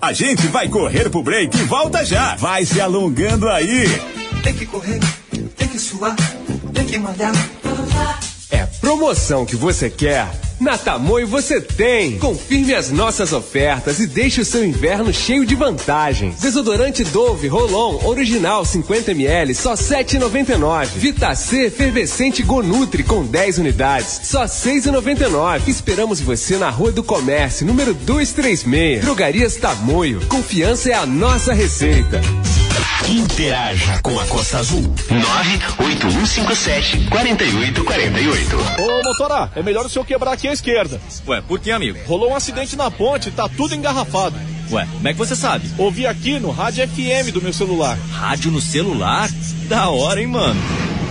A 0.00 0.12
gente 0.12 0.46
vai 0.46 0.68
correr 0.68 1.10
pro 1.10 1.22
break 1.22 1.56
e 1.56 1.62
volta 1.64 2.04
já. 2.04 2.36
Vai 2.36 2.64
se 2.64 2.80
alongando 2.80 3.48
aí. 3.48 3.84
Tem 4.42 4.54
que 4.54 4.64
correr, 4.64 5.00
tem 5.56 5.68
que 5.68 5.78
suar, 5.78 6.14
tem 6.72 6.86
que 6.86 6.98
malhar. 6.98 7.32
Promoção 8.88 9.44
que 9.44 9.54
você 9.54 9.90
quer? 9.90 10.30
Na 10.58 10.78
Tamoio 10.78 11.26
você 11.26 11.60
tem! 11.60 12.18
Confirme 12.18 12.74
as 12.74 12.90
nossas 12.90 13.34
ofertas 13.34 14.00
e 14.00 14.06
deixe 14.06 14.40
o 14.40 14.46
seu 14.46 14.64
inverno 14.64 15.12
cheio 15.12 15.44
de 15.44 15.54
vantagens. 15.54 16.36
Desodorante 16.40 17.04
Dove 17.04 17.48
Rolon 17.48 18.02
Original 18.02 18.62
50ml 18.62 19.54
só 19.54 19.74
7,99. 19.74 20.86
Vitacê 20.96 21.66
Efervescente 21.66 22.42
Gonutri 22.42 23.02
com 23.02 23.26
10 23.26 23.58
unidades 23.58 24.20
só 24.24 24.44
6,99. 24.46 25.68
Esperamos 25.68 26.18
você 26.18 26.56
na 26.56 26.70
Rua 26.70 26.90
do 26.90 27.02
Comércio, 27.04 27.66
número 27.66 27.92
236. 27.92 29.02
Drogarias 29.02 29.56
Tamoio. 29.56 30.26
Confiança 30.28 30.88
é 30.88 30.94
a 30.94 31.04
nossa 31.04 31.52
receita. 31.52 32.22
Interaja 33.08 34.00
com 34.02 34.18
a 34.18 34.26
Costa 34.26 34.58
Azul. 34.58 34.82
98157 35.10 37.08
4848. 37.08 38.56
Ô, 38.80 39.02
motora, 39.02 39.50
é 39.54 39.62
melhor 39.62 39.86
o 39.86 39.88
senhor 39.88 40.04
quebrar 40.04 40.32
aqui 40.32 40.48
à 40.48 40.52
esquerda. 40.52 41.00
Ué, 41.26 41.40
por 41.40 41.58
que, 41.58 41.70
amigo? 41.70 41.98
Rolou 42.06 42.32
um 42.32 42.36
acidente 42.36 42.76
na 42.76 42.90
ponte, 42.90 43.30
tá 43.30 43.48
tudo 43.48 43.74
engarrafado. 43.74 44.36
Ué, 44.70 44.86
como 44.92 45.08
é 45.08 45.12
que 45.12 45.18
você 45.18 45.34
sabe? 45.34 45.70
Ouvi 45.78 46.06
aqui 46.06 46.38
no 46.38 46.50
rádio 46.50 46.86
FM 46.86 47.32
do 47.32 47.40
meu 47.40 47.52
celular. 47.52 47.96
Rádio 48.12 48.50
no 48.50 48.60
celular? 48.60 49.30
Da 49.68 49.88
hora, 49.88 50.20
hein, 50.20 50.26
mano? 50.26 50.60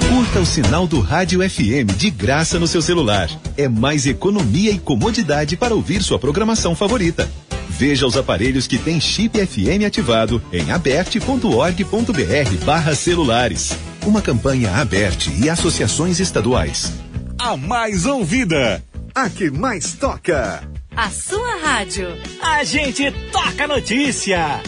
Curta 0.09 0.39
o 0.39 0.45
sinal 0.45 0.87
do 0.87 0.99
Rádio 1.01 1.47
FM 1.47 1.95
de 1.97 2.09
graça 2.09 2.59
no 2.59 2.67
seu 2.67 2.81
celular. 2.81 3.29
É 3.57 3.67
mais 3.67 4.05
economia 4.05 4.71
e 4.71 4.79
comodidade 4.79 5.57
para 5.57 5.75
ouvir 5.75 6.01
sua 6.03 6.17
programação 6.19 6.75
favorita. 6.75 7.29
Veja 7.77 8.07
os 8.07 8.17
aparelhos 8.17 8.65
que 8.65 8.79
têm 8.79 8.99
chip 8.99 9.37
FM 9.37 9.85
ativado 9.85 10.41
em 10.51 10.71
aberte.org.br 10.71 12.65
barra 12.65 12.95
celulares. 12.95 13.77
Uma 14.03 14.19
campanha 14.19 14.75
aberte 14.75 15.31
e 15.39 15.47
associações 15.47 16.19
estaduais. 16.19 16.91
A 17.37 17.55
mais 17.55 18.07
ouvida. 18.07 18.83
A 19.13 19.29
que 19.29 19.51
mais 19.51 19.93
toca. 19.93 20.67
A 20.95 21.11
sua 21.11 21.57
rádio. 21.61 22.07
A 22.41 22.63
gente 22.63 23.11
toca 23.31 23.67
notícia. 23.67 24.59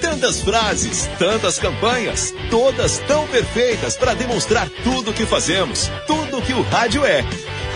Tantas 0.00 0.40
frases, 0.40 1.06
tantas 1.18 1.58
campanhas, 1.58 2.32
todas 2.50 2.98
tão 3.00 3.26
perfeitas 3.26 3.94
para 3.96 4.14
demonstrar 4.14 4.70
tudo 4.82 5.10
o 5.10 5.14
que 5.14 5.26
fazemos, 5.26 5.90
tudo 6.06 6.38
o 6.38 6.42
que 6.42 6.54
o 6.54 6.62
rádio 6.62 7.04
é. 7.04 7.22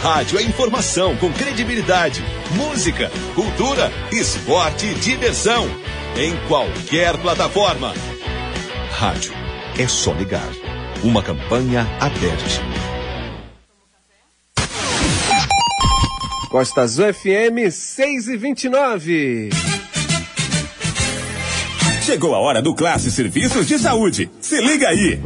Rádio 0.02 0.38
é 0.38 0.42
informação 0.42 1.16
com 1.16 1.32
credibilidade, 1.32 2.22
música, 2.52 3.10
cultura, 3.34 3.90
esporte 4.12 4.86
e 4.86 4.94
diversão. 4.94 5.66
Em 6.16 6.36
qualquer 6.46 7.18
plataforma. 7.18 7.92
Rádio 8.92 9.32
é 9.76 9.88
só 9.88 10.12
ligar. 10.12 10.48
Uma 11.02 11.20
campanha 11.20 11.84
aberta. 12.00 12.44
Costa 16.48 16.82
Azul 16.82 17.12
FM 17.12 17.68
6 17.68 18.28
e 18.28 18.36
29. 18.36 19.50
Chegou 22.02 22.36
a 22.36 22.38
hora 22.38 22.62
do 22.62 22.72
Classe 22.72 23.10
Serviços 23.10 23.66
de 23.66 23.78
Saúde. 23.78 24.30
Se 24.40 24.60
liga 24.60 24.88
aí. 24.88 25.20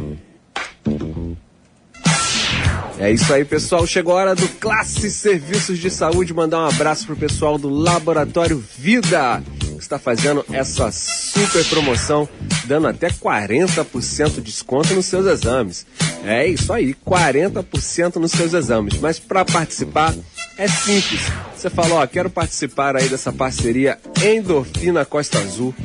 É 3.03 3.11
isso 3.11 3.33
aí, 3.33 3.43
pessoal. 3.43 3.85
Chegou 3.85 4.13
a 4.13 4.21
hora 4.21 4.33
do 4.33 4.47
Classe 4.47 5.11
Serviços 5.11 5.77
de 5.77 5.89
Saúde. 5.89 6.33
Mandar 6.33 6.61
um 6.61 6.67
abraço 6.69 7.05
pro 7.05 7.17
pessoal 7.17 7.57
do 7.57 7.67
Laboratório 7.67 8.63
Vida, 8.77 9.43
que 9.59 9.77
está 9.77 9.99
fazendo 9.99 10.45
essa 10.49 10.89
super 10.89 11.65
promoção, 11.65 12.29
dando 12.63 12.87
até 12.87 13.09
40% 13.09 14.35
de 14.35 14.41
desconto 14.43 14.93
nos 14.93 15.05
seus 15.05 15.25
exames. 15.25 15.85
É 16.23 16.47
isso 16.47 16.71
aí, 16.71 16.95
40% 17.05 18.15
nos 18.15 18.31
seus 18.31 18.53
exames. 18.53 18.97
Mas 19.01 19.19
para 19.19 19.43
participar 19.43 20.15
é 20.57 20.69
simples. 20.69 21.29
Você 21.53 21.69
falou, 21.69 21.97
ó, 21.97 22.07
quero 22.07 22.29
participar 22.29 22.95
aí 22.95 23.09
dessa 23.09 23.33
parceria 23.33 23.99
Endorfina 24.23 25.03
Costa 25.03 25.39
Azul 25.39 25.75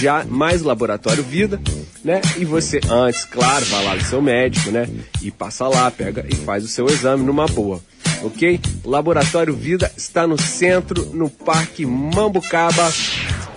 já 0.00 0.24
mais 0.24 0.62
laboratório 0.62 1.22
vida, 1.22 1.60
né? 2.04 2.20
E 2.36 2.44
você 2.44 2.80
antes, 2.90 3.24
claro, 3.24 3.64
vai 3.66 3.84
lá 3.84 3.94
no 3.96 4.02
seu 4.02 4.22
médico, 4.22 4.70
né? 4.70 4.88
E 5.20 5.30
passa 5.30 5.66
lá, 5.66 5.90
pega 5.90 6.24
e 6.28 6.34
faz 6.34 6.64
o 6.64 6.68
seu 6.68 6.86
exame 6.86 7.24
numa 7.24 7.46
boa. 7.46 7.80
Ok? 8.22 8.60
Laboratório 8.84 9.54
Vida 9.54 9.90
está 9.96 10.26
no 10.26 10.40
centro, 10.40 11.06
no 11.12 11.28
Parque 11.28 11.84
Mambucaba 11.84 12.92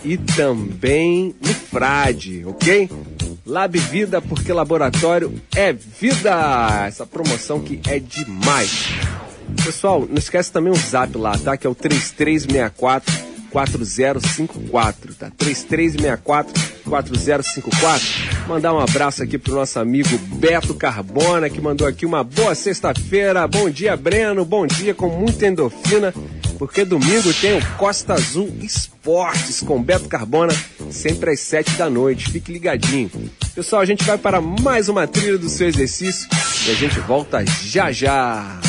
e 0.03 0.17
também 0.17 1.35
no 1.41 1.53
Frade, 1.53 2.43
ok? 2.45 2.89
Lab 3.45 3.77
Vida, 3.77 4.21
porque 4.21 4.51
laboratório 4.51 5.33
é 5.55 5.73
vida! 5.73 6.85
Essa 6.87 7.05
promoção 7.05 7.61
que 7.61 7.79
é 7.87 7.99
demais. 7.99 8.89
Pessoal, 9.63 10.05
não 10.07 10.17
esquece 10.17 10.51
também 10.51 10.71
o 10.71 10.75
zap 10.75 11.17
lá, 11.17 11.37
tá? 11.37 11.57
Que 11.57 11.65
é 11.65 11.69
o 11.69 11.75
3364 11.75 13.28
4054, 13.51 15.13
tá? 15.15 15.31
3364 15.37 16.79
4054. 16.89 18.47
Mandar 18.47 18.73
um 18.73 18.79
abraço 18.79 19.21
aqui 19.23 19.37
pro 19.37 19.53
nosso 19.53 19.79
amigo 19.79 20.17
Beto 20.17 20.73
Carbona, 20.73 21.49
que 21.49 21.61
mandou 21.61 21.87
aqui 21.87 22.05
uma 22.05 22.23
boa 22.23 22.55
sexta-feira. 22.55 23.47
Bom 23.47 23.69
dia, 23.69 23.95
Breno. 23.95 24.43
Bom 24.43 24.65
dia 24.65 24.93
com 24.93 25.07
muita 25.07 25.45
endorfina, 25.45 26.13
porque 26.57 26.83
domingo 26.83 27.33
tem 27.35 27.57
o 27.57 27.65
Costa 27.77 28.13
Azul 28.13 28.49
Esportes 28.61 29.61
com 29.61 29.81
Beto 29.81 30.09
Carbona, 30.09 30.53
sempre 30.89 31.31
às 31.31 31.39
sete 31.39 31.71
da 31.73 31.89
noite. 31.89 32.31
Fique 32.31 32.51
ligadinho. 32.51 33.11
Pessoal, 33.53 33.81
a 33.81 33.85
gente 33.85 34.03
vai 34.03 34.17
para 34.17 34.41
mais 34.41 34.89
uma 34.89 35.07
trilha 35.07 35.37
do 35.37 35.49
seu 35.49 35.67
exercício 35.67 36.27
e 36.67 36.71
a 36.71 36.75
gente 36.75 36.99
volta 37.01 37.43
já 37.63 37.91
já. 37.91 38.68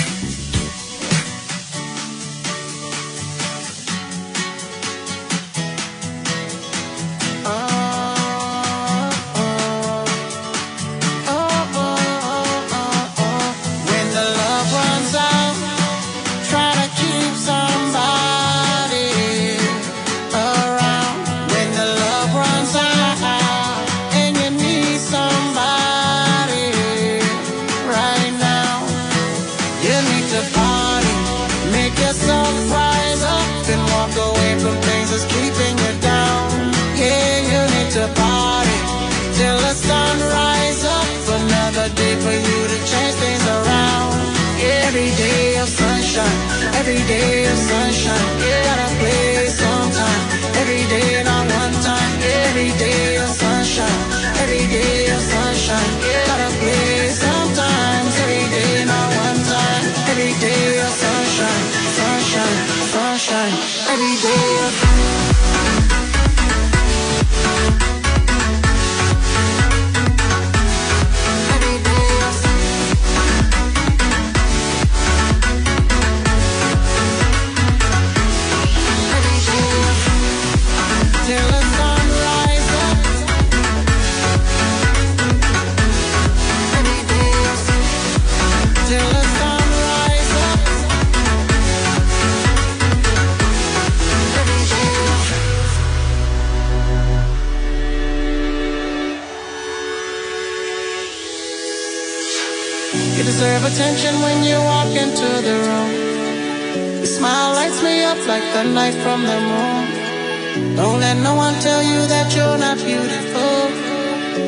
The 108.52 108.64
light 108.64 108.94
from 108.94 109.22
the 109.22 109.38
moon. 109.50 110.76
Don't 110.76 110.98
let 111.00 111.16
no 111.22 111.34
one 111.34 111.54
tell 111.60 111.82
you 111.82 112.00
that 112.12 112.34
you're 112.34 112.58
not 112.58 112.78
beautiful. 112.82 113.54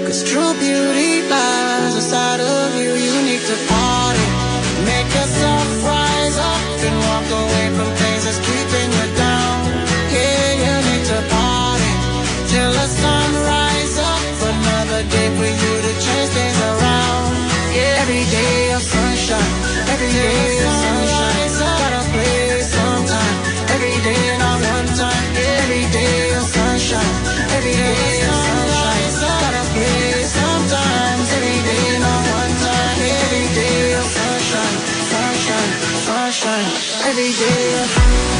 Cause 0.06 0.24
true 0.26 0.52
beauty 0.58 1.22
lies 1.30 1.94
inside 1.94 2.40
of 2.40 2.74
you. 2.82 2.92
You 3.06 3.14
need 3.28 3.42
to 3.50 3.56
party. 3.70 4.26
Make 4.90 5.06
yourself 5.06 5.66
rise 5.86 6.36
up 6.50 6.62
and 6.86 6.96
walk 7.06 7.26
away 7.42 7.66
from 7.76 7.88
things 8.02 8.22
that's 8.26 8.40
keeping 8.42 8.90
you 8.98 9.06
down. 9.14 9.56
Yeah, 10.10 10.46
you 10.64 10.74
need 10.88 11.04
to 11.12 11.18
party 11.30 11.92
till 12.50 12.72
the 12.74 12.88
sun 13.00 13.28
rise 13.46 13.96
up. 14.02 14.22
Another 14.52 15.02
day 15.14 15.28
for 15.38 15.46
you 15.46 15.74
to 15.86 15.92
change 16.02 16.30
things 16.34 16.58
around. 16.70 17.30
Yeah, 17.70 18.02
every 18.02 18.24
day 18.34 18.71
Every 37.12 37.30
day 37.34 38.31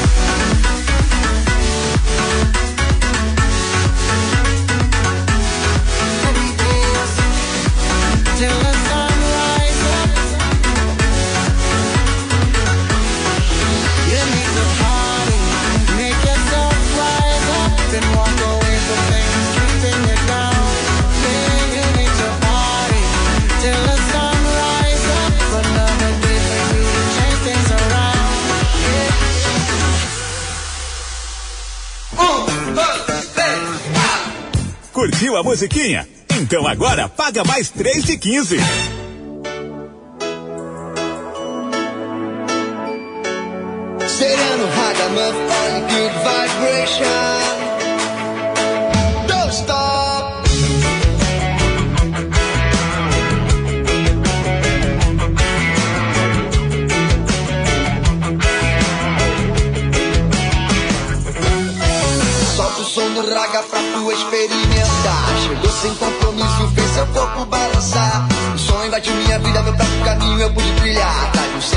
musiquinha? 35.42 36.06
Então 36.40 36.66
agora 36.66 37.08
paga 37.08 37.44
mais 37.44 37.68
3 37.70 38.04
de 38.04 38.16
15. 38.16 38.56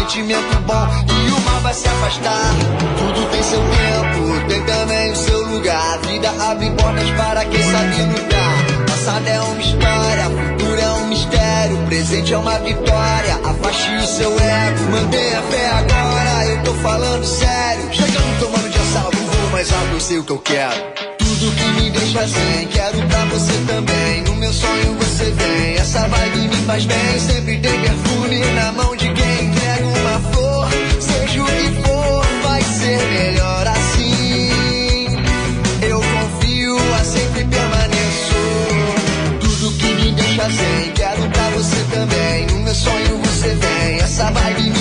Sentimento 0.05 0.59
bom 0.67 0.87
e 1.09 1.31
o 1.31 1.41
mal 1.41 1.59
vai 1.61 1.73
se 1.73 1.87
afastar. 1.87 2.55
Tudo 2.97 3.27
tem 3.31 3.41
seu 3.41 3.59
tempo, 3.59 4.47
tem 4.47 4.61
também 4.63 5.11
o 5.11 5.15
seu 5.15 5.47
lugar. 5.47 5.93
A 5.93 5.97
vida 5.97 6.29
abre 6.41 6.69
portas 6.71 7.09
para 7.11 7.45
quem 7.45 7.63
sabe 7.63 8.01
lutar. 8.03 8.85
Passado 8.87 9.27
é 9.27 9.39
uma 9.39 9.61
história, 9.61 10.23
futuro 10.23 10.79
é 10.79 10.89
um 10.91 11.07
mistério. 11.07 11.77
Presente 11.87 12.33
é 12.33 12.37
uma 12.37 12.59
vitória. 12.59 13.39
Afaste 13.43 13.95
o 13.95 14.07
seu 14.07 14.31
ego, 14.39 14.91
mantenha 14.91 15.39
a 15.39 15.41
fé 15.41 15.69
agora. 15.69 16.45
Eu 16.45 16.63
tô 16.63 16.73
falando 16.75 17.25
sério. 17.25 17.89
Chegando 17.91 18.39
tomando 18.39 18.69
de 18.69 18.77
assalto, 18.77 19.17
voo 19.17 19.51
mais 19.51 19.73
alto, 19.73 19.93
eu 19.93 19.99
sei 19.99 20.19
o 20.19 20.23
que 20.23 20.31
eu 20.31 20.39
quero. 20.39 20.75
Tudo 21.17 21.55
que 21.55 21.81
me 21.81 21.89
deixa 21.89 22.27
zen, 22.27 22.67
quero 22.67 23.01
pra 23.07 23.25
você 23.25 23.53
também. 23.67 24.21
No 24.21 24.35
meu 24.35 24.53
sonho 24.53 24.93
você 24.99 25.31
vem, 25.31 25.75
essa 25.75 26.07
vibe 26.07 26.47
me 26.47 26.55
faz 26.67 26.85
bem. 26.85 27.19
Sempre 27.19 27.57
tem 27.57 27.81
perfume 27.81 28.39
na 28.53 28.71
mão 28.71 28.94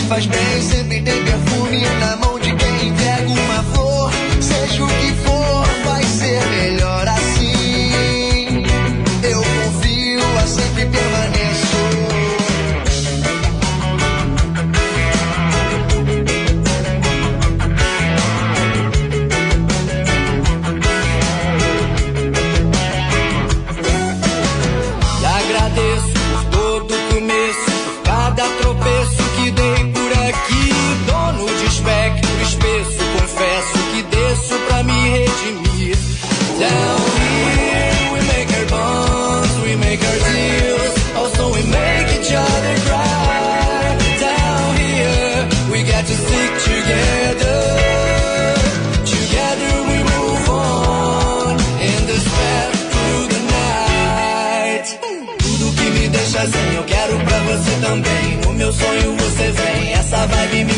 faz 0.05 0.27
bem. 0.27 0.63
Sempre 0.63 1.03
tem 1.03 1.25
perfume 1.25 1.81
na 2.01 2.17
mão 2.17 2.34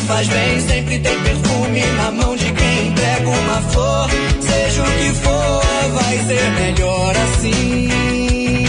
faz 0.07 0.29
bem. 0.29 0.61
Sempre 0.61 0.99
tem 0.99 1.23
perfume 1.23 1.81
na 1.97 2.11
mão 2.13 2.37
de 2.37 2.53
quem 2.53 2.89
entrega 2.89 3.29
uma 3.29 3.61
flor. 3.71 4.09
Seja 4.41 4.83
o 4.83 4.93
que 4.93 5.11
for, 5.21 5.63
vai 5.93 6.19
ser 6.27 6.51
melhor 6.53 7.17
assim. 7.17 8.67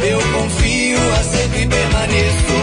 Eu 0.00 0.18
confio, 0.18 0.98
a 1.12 1.22
sempre 1.24 1.66
permaneço. 1.66 2.54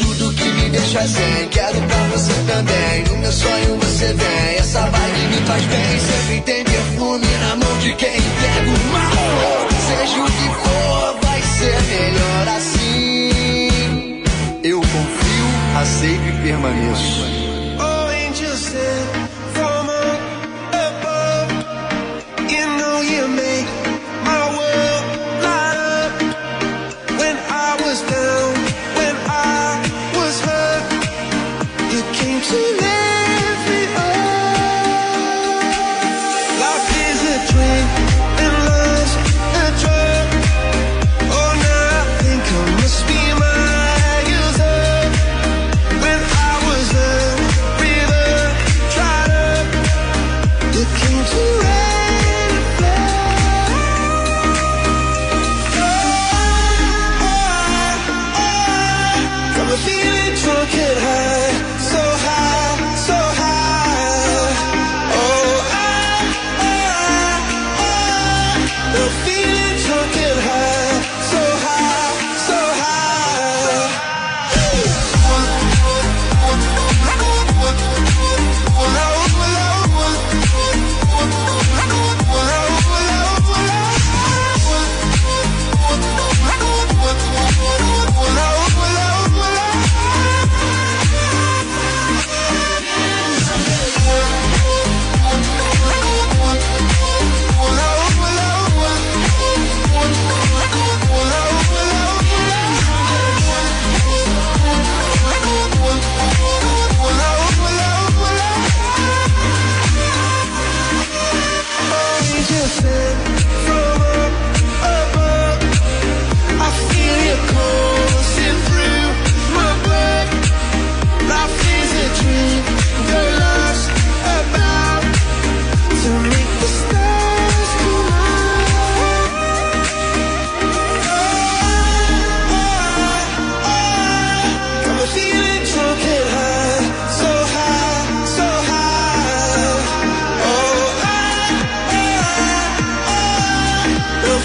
Tudo 0.00 0.34
que 0.34 0.44
me 0.44 0.70
deixa 0.70 1.06
zen, 1.06 1.48
quero 1.50 1.80
pra 1.82 2.08
você 2.12 2.32
também. 2.46 3.04
No 3.08 3.16
meu 3.16 3.32
sonho 3.32 3.78
você 3.80 4.12
vem, 4.12 4.56
essa 4.58 4.80
vibe 4.80 5.26
me 5.28 5.46
faz 5.46 5.64
bem. 5.64 5.98
Sempre 5.98 6.40
tem 6.42 6.64
perfume 6.64 7.26
na 7.40 7.56
mão 7.56 7.78
de 7.78 7.94
quem 7.94 8.16
entrega 8.16 8.70
uma 8.70 9.00
flor. 9.10 9.68
Seja 9.88 10.22
o 10.22 10.26
que 10.26 10.48
for, 10.62 11.18
vai 11.22 11.42
ser 11.42 11.82
melhor 11.82 12.48
assim. 12.56 12.73
Confio, 15.84 15.94
aceito 16.14 16.28
e 16.28 16.42
permaneço. 16.42 17.22
Oh, 17.78 18.04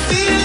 feel 0.10 0.39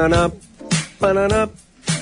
Pananã, 0.00 0.32
pananã. 0.98 1.48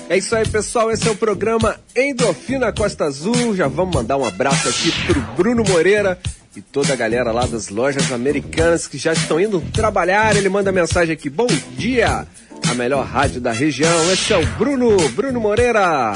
É 0.09 0.17
isso 0.17 0.37
aí, 0.37 0.49
pessoal. 0.49 0.89
Esse 0.93 1.09
é 1.09 1.11
o 1.11 1.17
programa 1.17 1.75
Endorfina 1.97 2.73
Costa 2.73 3.07
Azul. 3.07 3.57
Já 3.57 3.67
vamos 3.67 3.93
mandar 3.93 4.17
um 4.17 4.25
abraço 4.25 4.69
aqui 4.69 4.93
pro 5.05 5.21
Bruno 5.37 5.65
Moreira 5.69 6.17
e 6.55 6.63
toda 6.63 6.93
a 6.93 6.97
galera 6.97 7.33
lá 7.33 7.45
das 7.45 7.71
lojas 7.71 8.13
americanas 8.13 8.87
que 8.87 8.97
já 8.97 9.13
estão 9.13 9.41
indo 9.41 9.61
trabalhar. 9.73 10.37
Ele 10.37 10.49
manda 10.49 10.71
mensagem 10.71 11.13
aqui: 11.13 11.29
Bom 11.29 11.49
dia, 11.77 12.25
a 12.71 12.75
melhor 12.75 13.05
rádio 13.05 13.41
da 13.41 13.51
região. 13.51 14.13
Esse 14.13 14.33
é 14.33 14.39
o 14.39 14.47
Bruno, 14.47 14.97
Bruno 15.09 15.41
Moreira. 15.41 16.15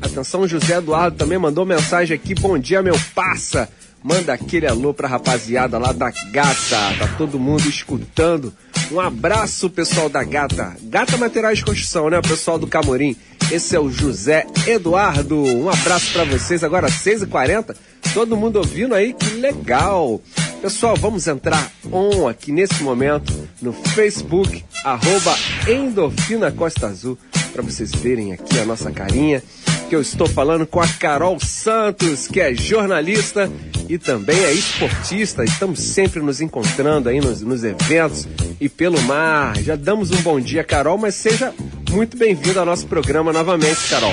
Atenção, 0.00 0.48
José 0.48 0.78
Eduardo 0.78 1.18
também 1.18 1.36
mandou 1.36 1.66
mensagem 1.66 2.14
aqui: 2.14 2.34
Bom 2.34 2.56
dia, 2.56 2.82
meu 2.82 2.98
passa. 3.14 3.68
Manda 4.02 4.32
aquele 4.32 4.66
alô 4.66 4.94
pra 4.94 5.08
rapaziada 5.08 5.78
lá 5.78 5.92
da 5.92 6.10
Gata. 6.30 6.96
Tá 6.98 7.14
todo 7.18 7.38
mundo 7.38 7.68
escutando. 7.68 8.52
Um 8.90 9.00
abraço, 9.00 9.68
pessoal 9.68 10.08
da 10.08 10.22
Gata. 10.22 10.76
Gata 10.84 11.16
Materiais 11.16 11.58
de 11.58 11.64
Construção, 11.64 12.08
né? 12.08 12.18
O 12.18 12.22
pessoal 12.22 12.58
do 12.58 12.66
Camorim. 12.66 13.16
Esse 13.50 13.74
é 13.74 13.80
o 13.80 13.90
José 13.90 14.46
Eduardo. 14.66 15.42
Um 15.42 15.68
abraço 15.68 16.12
pra 16.12 16.24
vocês. 16.24 16.62
Agora, 16.62 16.88
6h40. 16.88 17.74
Todo 18.14 18.36
mundo 18.36 18.56
ouvindo 18.56 18.94
aí, 18.94 19.12
que 19.12 19.30
legal. 19.34 20.20
Pessoal, 20.62 20.96
vamos 20.96 21.26
entrar 21.26 21.70
on 21.92 22.26
aqui 22.26 22.50
nesse 22.50 22.82
momento 22.82 23.32
no 23.60 23.72
Facebook, 23.72 24.64
arroba 24.84 25.36
Endorfina 25.68 26.50
Costa 26.50 26.88
Azul, 26.88 27.16
para 27.52 27.62
vocês 27.62 27.92
verem 27.92 28.32
aqui 28.32 28.58
a 28.58 28.64
nossa 28.64 28.90
carinha 28.90 29.42
que 29.88 29.96
eu 29.96 30.02
estou 30.02 30.28
falando 30.28 30.66
com 30.66 30.80
a 30.80 30.86
Carol 30.86 31.40
Santos, 31.40 32.28
que 32.28 32.40
é 32.40 32.54
jornalista 32.54 33.50
e 33.88 33.96
também 33.96 34.38
é 34.44 34.52
esportista. 34.52 35.42
Estamos 35.42 35.80
sempre 35.80 36.20
nos 36.20 36.42
encontrando 36.42 37.08
aí 37.08 37.20
nos, 37.20 37.40
nos 37.40 37.64
eventos 37.64 38.28
e 38.60 38.68
pelo 38.68 39.00
mar. 39.02 39.56
Já 39.62 39.76
damos 39.76 40.10
um 40.10 40.20
bom 40.20 40.38
dia, 40.38 40.62
Carol, 40.62 40.98
mas 40.98 41.14
seja 41.14 41.54
muito 41.90 42.18
bem-vindo 42.18 42.60
ao 42.60 42.66
nosso 42.66 42.86
programa 42.86 43.32
novamente, 43.32 43.88
Carol. 43.88 44.12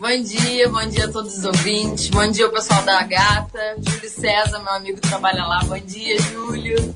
Bom 0.00 0.22
dia, 0.22 0.68
bom 0.70 0.88
dia 0.88 1.04
a 1.04 1.12
todos 1.12 1.36
os 1.36 1.44
ouvintes. 1.44 2.08
Bom 2.08 2.30
dia 2.30 2.46
ao 2.46 2.50
pessoal 2.50 2.82
da 2.84 3.02
Gata. 3.02 3.76
Júlio 3.86 4.08
César, 4.08 4.58
meu 4.60 4.72
amigo, 4.72 4.98
trabalha 4.98 5.44
lá. 5.44 5.60
Bom 5.64 5.78
dia, 5.78 6.18
Júlio. 6.18 6.94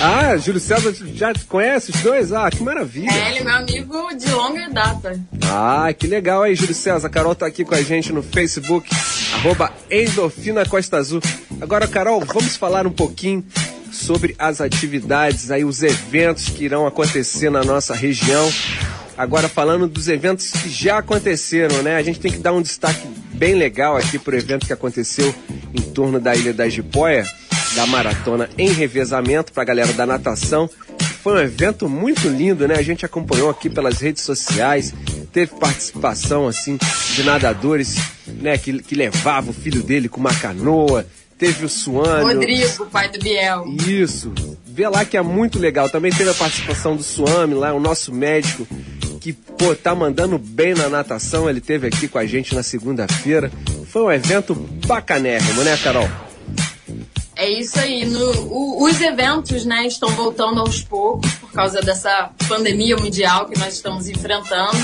Ah, 0.00 0.36
Júlio 0.36 0.60
César 0.60 0.94
já 1.14 1.32
conhece 1.48 1.90
os 1.90 2.00
dois? 2.02 2.32
Ah, 2.32 2.48
que 2.50 2.62
maravilha. 2.62 3.10
É, 3.10 3.30
ele 3.30 3.40
é 3.40 3.44
meu 3.44 3.54
amigo 3.54 4.14
de 4.16 4.30
longa 4.30 4.68
data. 4.68 5.20
Ah, 5.44 5.92
que 5.92 6.06
legal 6.06 6.42
aí, 6.42 6.54
Júlio 6.54 6.74
César. 6.74 7.08
A 7.08 7.10
Carol 7.10 7.34
tá 7.34 7.46
aqui 7.46 7.64
com 7.64 7.74
a 7.74 7.82
gente 7.82 8.12
no 8.12 8.22
Facebook, 8.22 8.88
arroba 9.34 9.72
Endorfina 9.90 10.64
Costa 10.64 10.98
Azul. 10.98 11.20
Agora, 11.60 11.88
Carol, 11.88 12.20
vamos 12.24 12.56
falar 12.56 12.86
um 12.86 12.92
pouquinho 12.92 13.44
sobre 13.90 14.36
as 14.38 14.60
atividades 14.60 15.50
aí, 15.50 15.64
os 15.64 15.82
eventos 15.82 16.48
que 16.48 16.64
irão 16.64 16.86
acontecer 16.86 17.50
na 17.50 17.64
nossa 17.64 17.92
região. 17.94 18.48
Agora 19.16 19.48
falando 19.48 19.88
dos 19.88 20.06
eventos 20.06 20.52
que 20.52 20.68
já 20.68 20.98
aconteceram, 20.98 21.82
né? 21.82 21.96
A 21.96 22.02
gente 22.04 22.20
tem 22.20 22.30
que 22.30 22.38
dar 22.38 22.52
um 22.52 22.62
destaque 22.62 23.04
bem 23.32 23.54
legal 23.54 23.96
aqui 23.96 24.16
pro 24.16 24.36
evento 24.36 24.64
que 24.64 24.72
aconteceu 24.72 25.34
em 25.74 25.82
torno 25.82 26.20
da 26.20 26.36
Ilha 26.36 26.52
da 26.52 26.68
Jipoia, 26.68 27.24
da 27.78 27.86
maratona 27.86 28.50
em 28.58 28.72
revezamento 28.72 29.52
para 29.52 29.62
a 29.62 29.66
galera 29.66 29.92
da 29.92 30.04
natação. 30.04 30.68
Foi 31.22 31.34
um 31.34 31.38
evento 31.38 31.88
muito 31.88 32.26
lindo, 32.26 32.66
né? 32.66 32.74
A 32.74 32.82
gente 32.82 33.06
acompanhou 33.06 33.48
aqui 33.48 33.70
pelas 33.70 34.00
redes 34.00 34.24
sociais, 34.24 34.92
teve 35.32 35.54
participação 35.54 36.48
assim 36.48 36.76
de 37.14 37.22
nadadores, 37.22 37.94
né, 38.26 38.58
que, 38.58 38.82
que 38.82 38.96
levava 38.96 39.50
o 39.50 39.52
filho 39.52 39.80
dele 39.80 40.08
com 40.08 40.18
uma 40.18 40.34
canoa, 40.34 41.06
teve 41.38 41.64
o 41.64 41.68
Suano. 41.68 42.26
Rodrigo, 42.26 42.86
pai 42.86 43.08
do 43.10 43.20
Biel. 43.20 43.64
Isso. 43.86 44.32
Vê 44.66 44.88
lá 44.88 45.04
que 45.04 45.16
é 45.16 45.22
muito 45.22 45.56
legal. 45.60 45.88
Também 45.88 46.10
teve 46.10 46.30
a 46.30 46.34
participação 46.34 46.96
do 46.96 47.04
Suami 47.04 47.54
lá, 47.54 47.72
o 47.72 47.78
nosso 47.78 48.12
médico, 48.12 48.66
que, 49.20 49.32
pô, 49.32 49.72
tá 49.76 49.94
mandando 49.94 50.36
bem 50.36 50.74
na 50.74 50.88
natação. 50.88 51.48
Ele 51.48 51.60
teve 51.60 51.86
aqui 51.86 52.08
com 52.08 52.18
a 52.18 52.26
gente 52.26 52.56
na 52.56 52.62
segunda-feira. 52.64 53.52
Foi 53.86 54.02
um 54.02 54.10
evento 54.10 54.52
bacanérrimo, 54.84 55.62
né, 55.62 55.76
Carol? 55.76 56.08
É 57.38 57.48
isso 57.48 57.78
aí. 57.78 58.04
No, 58.04 58.30
o- 58.52 58.82
os 58.84 59.00
eventos, 59.00 59.64
né, 59.64 59.86
estão 59.86 60.08
voltando 60.10 60.58
aos 60.60 60.80
poucos 60.82 61.32
por 61.34 61.52
causa 61.52 61.80
dessa 61.80 62.30
pandemia 62.48 62.96
mundial 62.96 63.46
que 63.48 63.56
nós 63.58 63.74
estamos 63.74 64.08
enfrentando. 64.08 64.76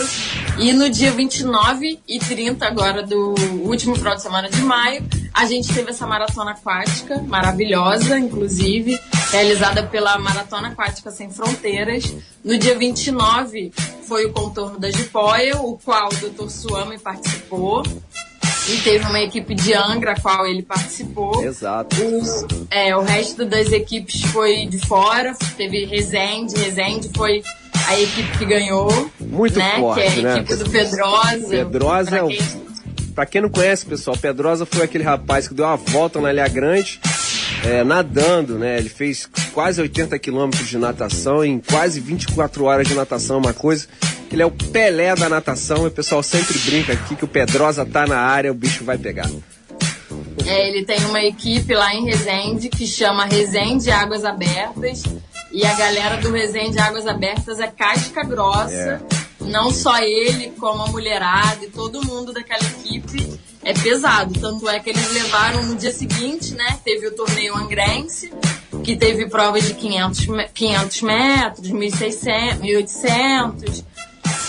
E 0.59 0.72
no 0.72 0.88
dia 0.88 1.11
29 1.11 1.98
e 2.07 2.18
30 2.20 2.64
agora 2.64 3.02
do 3.02 3.34
último 3.64 3.96
final 3.96 4.14
de 4.14 4.22
semana 4.22 4.48
de 4.48 4.62
maio, 4.62 5.05
a 5.32 5.46
gente 5.46 5.74
teve 5.74 5.90
essa 5.90 6.07
maratona 6.07 6.52
aquática, 6.52 7.20
maravilhosa, 7.26 8.16
inclusive, 8.20 9.00
realizada 9.32 9.82
pela 9.82 10.16
Maratona 10.16 10.68
Aquática 10.68 11.11
Sem 11.11 11.28
Fronteiras. 11.30 12.14
No 12.44 12.57
dia 12.57 12.78
29 12.78 13.72
foi 14.07 14.26
o 14.26 14.32
contorno 14.32 14.78
da 14.78 14.92
Jipoia, 14.92 15.57
o 15.61 15.76
qual 15.84 16.09
o 16.09 16.30
Dr. 16.30 16.48
Suami 16.48 17.00
participou. 17.00 17.82
E 18.66 18.78
teve 18.78 19.04
uma 19.04 19.20
equipe 19.20 19.54
de 19.54 19.74
Angra, 19.74 20.12
a 20.12 20.20
qual 20.20 20.46
ele 20.46 20.62
participou. 20.62 21.44
Exato. 21.44 21.94
O, 22.02 22.46
é, 22.70 22.96
o 22.96 23.02
resto 23.02 23.44
das 23.44 23.70
equipes 23.72 24.22
foi 24.32 24.66
de 24.66 24.78
fora, 24.86 25.34
teve 25.56 25.84
Resende, 25.84 26.54
Resende 26.58 27.10
foi 27.14 27.42
a 27.86 28.00
equipe 28.00 28.38
que 28.38 28.44
ganhou. 28.46 29.10
Muito 29.20 29.58
né? 29.58 29.76
forte, 29.78 30.00
Que 30.00 30.06
é 30.06 30.20
a 30.20 30.22
né? 30.22 30.36
equipe 30.40 30.56
do 30.56 30.70
Pedrosa. 30.70 31.48
Pedrosa 31.48 32.08
Pra 32.10 32.18
é 32.18 32.22
o. 32.22 32.28
quem- 32.28 32.64
Pra 33.14 33.24
quem 33.26 33.40
não 33.42 33.48
conhece, 33.48 33.86
pessoal, 33.86 34.16
Pedrosa 34.16 34.66
foi 34.66 34.82
aquele 34.82 35.04
rapaz 35.04 35.46
que 35.46 35.54
deu 35.54 35.64
uma 35.66 35.76
volta 35.76 36.20
na 36.20 36.32
Ilha 36.32 36.48
Grande, 36.48 36.98
é, 37.62 37.84
nadando, 37.84 38.58
né? 38.58 38.76
Ele 38.76 38.88
fez 38.88 39.28
quase 39.52 39.80
80 39.80 40.18
quilômetros 40.18 40.66
de 40.68 40.76
natação 40.78 41.44
em 41.44 41.60
quase 41.60 42.00
24 42.00 42.64
horas 42.64 42.88
de 42.88 42.94
natação, 42.94 43.38
uma 43.38 43.52
coisa. 43.52 43.86
Ele 44.35 44.43
é 44.43 44.47
o 44.47 44.51
Pelé 44.51 45.14
da 45.14 45.28
natação 45.28 45.85
e 45.85 45.87
o 45.87 45.91
pessoal 45.93 46.20
sempre 46.20 46.59
brinca 46.59 46.93
aqui 46.93 47.14
que 47.14 47.24
o 47.24 47.28
Pedrosa 47.28 47.87
tá 47.87 48.05
na 48.05 48.18
área, 48.18 48.51
o 48.51 48.55
bicho 48.55 48.85
vai 48.85 48.99
pegar. 48.99 49.30
É, 50.45 50.68
ele 50.68 50.85
tem 50.85 50.99
uma 51.05 51.22
equipe 51.22 51.72
lá 51.72 51.95
em 51.95 52.05
Resende 52.05 52.68
que 52.68 52.85
chama 52.85 53.26
Resende 53.26 53.93
Águas 53.93 54.24
Abertas. 54.24 55.05
E 55.53 55.64
a 55.64 55.72
galera 55.74 56.16
do 56.16 56.32
Resende 56.32 56.80
Águas 56.80 57.07
Abertas 57.07 57.61
é 57.61 57.68
casca 57.68 58.24
grossa. 58.24 59.01
Não 59.41 59.70
só 59.70 59.99
ele, 60.01 60.51
como 60.59 60.82
a 60.82 60.89
mulherada 60.89 61.64
e 61.64 61.68
todo 61.68 62.05
mundo 62.05 62.32
daquela 62.32 62.64
equipe 62.64 63.39
é 63.62 63.72
pesado. 63.72 64.35
Tanto 64.41 64.68
é 64.68 64.80
que 64.80 64.91
eles 64.91 65.12
levaram 65.12 65.62
no 65.62 65.76
dia 65.76 65.93
seguinte, 65.93 66.55
né? 66.55 66.76
Teve 66.85 67.07
o 67.07 67.12
torneio 67.14 67.57
angrense, 67.57 68.32
que 68.82 68.97
teve 68.97 69.26
provas 69.28 69.62
de 69.64 69.74
500, 69.74 70.26
me- 70.26 70.49
500 70.49 71.03
metros, 71.03 71.70
1.600, 71.70 72.59
1.800. 72.62 73.85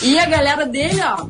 E 0.02 0.18
a 0.20 0.26
galera 0.26 0.66
dele, 0.66 1.00
ó, 1.02 1.28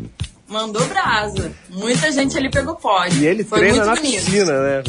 mandou 0.47 0.85
brasa. 0.87 1.51
Muita 1.69 2.11
gente 2.11 2.37
ali 2.37 2.49
pegou 2.49 2.75
pódio. 2.75 3.21
E 3.21 3.25
ele 3.27 3.43
Foi 3.43 3.59
treina 3.59 3.85
na 3.85 3.95
bonito. 3.95 4.25
piscina, 4.25 4.61
né? 4.61 4.83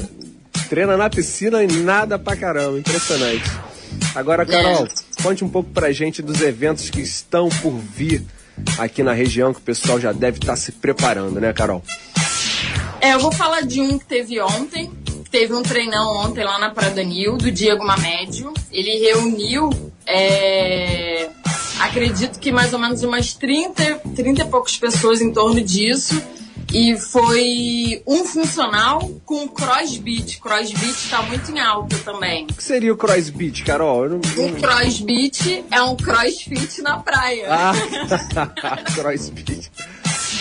Treina 0.69 0.97
na 0.97 1.09
piscina 1.11 1.63
e 1.63 1.67
nada 1.69 2.19
pra 2.19 2.37
caramba. 2.37 2.79
Impressionante. 2.79 3.45
Agora, 4.15 4.45
Carol, 4.45 4.89
conte 5.23 5.45
um 5.45 5.49
pouco 5.49 5.71
pra 5.71 5.93
gente 5.93 6.23
dos 6.23 6.41
eventos 6.41 6.91
que 6.91 7.01
estão 7.01 7.49
por 7.49 7.73
vir 7.73 8.25
aqui 8.79 9.03
na 9.03 9.13
região, 9.13 9.53
que 9.53 9.61
o 9.61 9.63
pessoal 9.63 10.01
já 10.01 10.13
deve 10.13 10.39
estar 10.39 10.57
se 10.57 10.73
preparando, 10.73 11.41
né, 11.41 11.53
Carol? 11.53 11.83
É, 13.01 13.13
eu 13.13 13.21
vou 13.21 13.31
falar 13.31 13.61
de 13.61 13.81
um 13.81 13.99
que 13.99 14.05
teve 14.07 14.41
ontem. 14.41 14.91
Teve 15.31 15.53
um 15.53 15.63
treinão 15.63 16.17
ontem 16.17 16.43
lá 16.45 16.59
na 16.59 16.71
Prada 16.71 17.03
Nil, 17.03 17.37
do 17.37 17.51
Diego 17.51 17.85
Mamédio. 17.85 18.55
Ele 18.73 18.91
reuniu, 19.07 19.69
é, 20.07 21.29
acredito 21.81 22.39
que 22.39 22.51
mais 22.53 22.73
ou 22.73 22.79
menos 22.79 23.03
umas 23.03 23.35
30, 23.35 24.01
30 24.15 24.43
e 24.43 24.45
poucas 24.47 24.77
pessoas 24.77 25.21
em 25.21 25.33
torno 25.33 25.61
disso. 25.61 26.21
E 26.73 26.97
foi 26.99 28.03
um 28.07 28.25
funcional 28.25 29.09
com 29.25 29.47
crossbeat. 29.47 30.41
Crossbeat 30.41 31.09
tá 31.09 31.23
muito 31.23 31.51
em 31.53 31.61
alta 31.61 31.97
também. 31.99 32.45
O 32.45 32.55
que 32.55 32.63
seria 32.63 32.93
o 32.93 32.97
crossbeat, 32.97 33.63
Carol? 33.63 34.05
Eu 34.05 34.11
não- 34.11 34.19
O 34.19 34.57
crossbeat 34.61 35.65
é 35.71 35.81
um 35.83 35.95
crossfit 35.97 36.83
na 36.83 36.99
praia. 36.99 37.47
Ah, 37.49 37.73
crossbeat. 38.95 39.71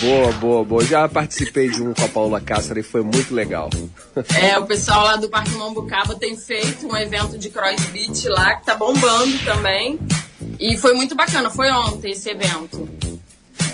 Boa, 0.00 0.32
boa, 0.32 0.64
boa. 0.64 0.84
Já 0.84 1.08
participei 1.08 1.70
de 1.70 1.80
um 1.82 1.94
com 1.94 2.04
a 2.04 2.08
Paula 2.08 2.40
Cássara 2.40 2.80
e 2.80 2.82
foi 2.82 3.02
muito 3.02 3.32
legal. 3.34 3.70
É, 4.42 4.58
o 4.58 4.66
pessoal 4.66 5.04
lá 5.04 5.16
do 5.16 5.28
Parque 5.28 5.52
Mambucaba 5.52 6.16
tem 6.16 6.36
feito 6.36 6.86
um 6.86 6.96
evento 6.96 7.38
de 7.38 7.48
crossbeat 7.50 8.28
lá, 8.28 8.56
que 8.56 8.66
tá 8.66 8.74
bombando 8.74 9.38
também. 9.44 9.98
E 10.58 10.76
foi 10.76 10.94
muito 10.94 11.14
bacana, 11.14 11.50
foi 11.50 11.70
ontem 11.70 12.12
esse 12.12 12.30
evento. 12.30 12.88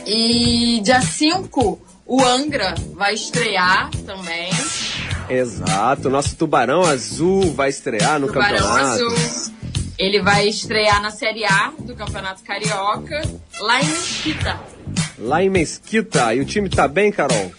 E 0.06 0.80
dia 0.82 1.00
5, 1.00 1.80
o 2.06 2.22
Angra 2.22 2.74
vai 2.94 3.14
estrear 3.14 3.90
também. 4.04 4.50
Exato. 5.28 6.10
Nosso 6.10 6.36
Tubarão 6.36 6.82
Azul 6.82 7.52
vai 7.52 7.70
estrear 7.70 8.18
no 8.18 8.26
Tubarão 8.26 8.58
campeonato. 8.58 9.04
Azul. 9.04 9.52
Ele 9.98 10.20
vai 10.20 10.48
estrear 10.48 11.00
na 11.00 11.10
Série 11.10 11.44
A 11.44 11.72
do 11.78 11.94
Campeonato 11.94 12.42
Carioca, 12.42 13.22
lá 13.60 13.80
em 13.80 13.86
Mesquita. 13.86 14.60
Lá 15.18 15.42
em 15.42 15.48
Mesquita. 15.48 16.34
E 16.34 16.40
o 16.40 16.44
time 16.44 16.68
tá 16.68 16.88
bem, 16.88 17.12
Carol? 17.12 17.52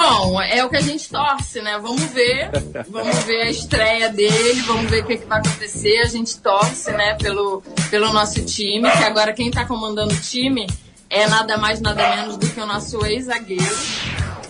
Bom, 0.00 0.40
é 0.40 0.64
o 0.64 0.70
que 0.70 0.78
a 0.78 0.80
gente 0.80 1.10
torce, 1.10 1.60
né? 1.60 1.78
Vamos 1.78 2.02
ver. 2.06 2.50
Vamos 2.88 3.18
ver 3.24 3.42
a 3.42 3.50
estreia 3.50 4.08
dele, 4.08 4.62
vamos 4.62 4.90
ver 4.90 5.04
o 5.04 5.06
que, 5.06 5.18
que 5.18 5.26
vai 5.26 5.40
acontecer. 5.40 5.98
A 5.98 6.06
gente 6.06 6.38
torce, 6.38 6.90
né, 6.92 7.14
pelo, 7.20 7.62
pelo 7.90 8.10
nosso 8.10 8.42
time, 8.42 8.90
que 8.90 9.04
agora 9.04 9.34
quem 9.34 9.50
tá 9.50 9.66
comandando 9.66 10.14
o 10.14 10.20
time 10.20 10.66
é 11.10 11.26
nada 11.26 11.58
mais, 11.58 11.82
nada 11.82 12.16
menos 12.16 12.38
do 12.38 12.48
que 12.48 12.58
o 12.58 12.66
nosso 12.66 13.04
ex-zagueiro. 13.04 13.76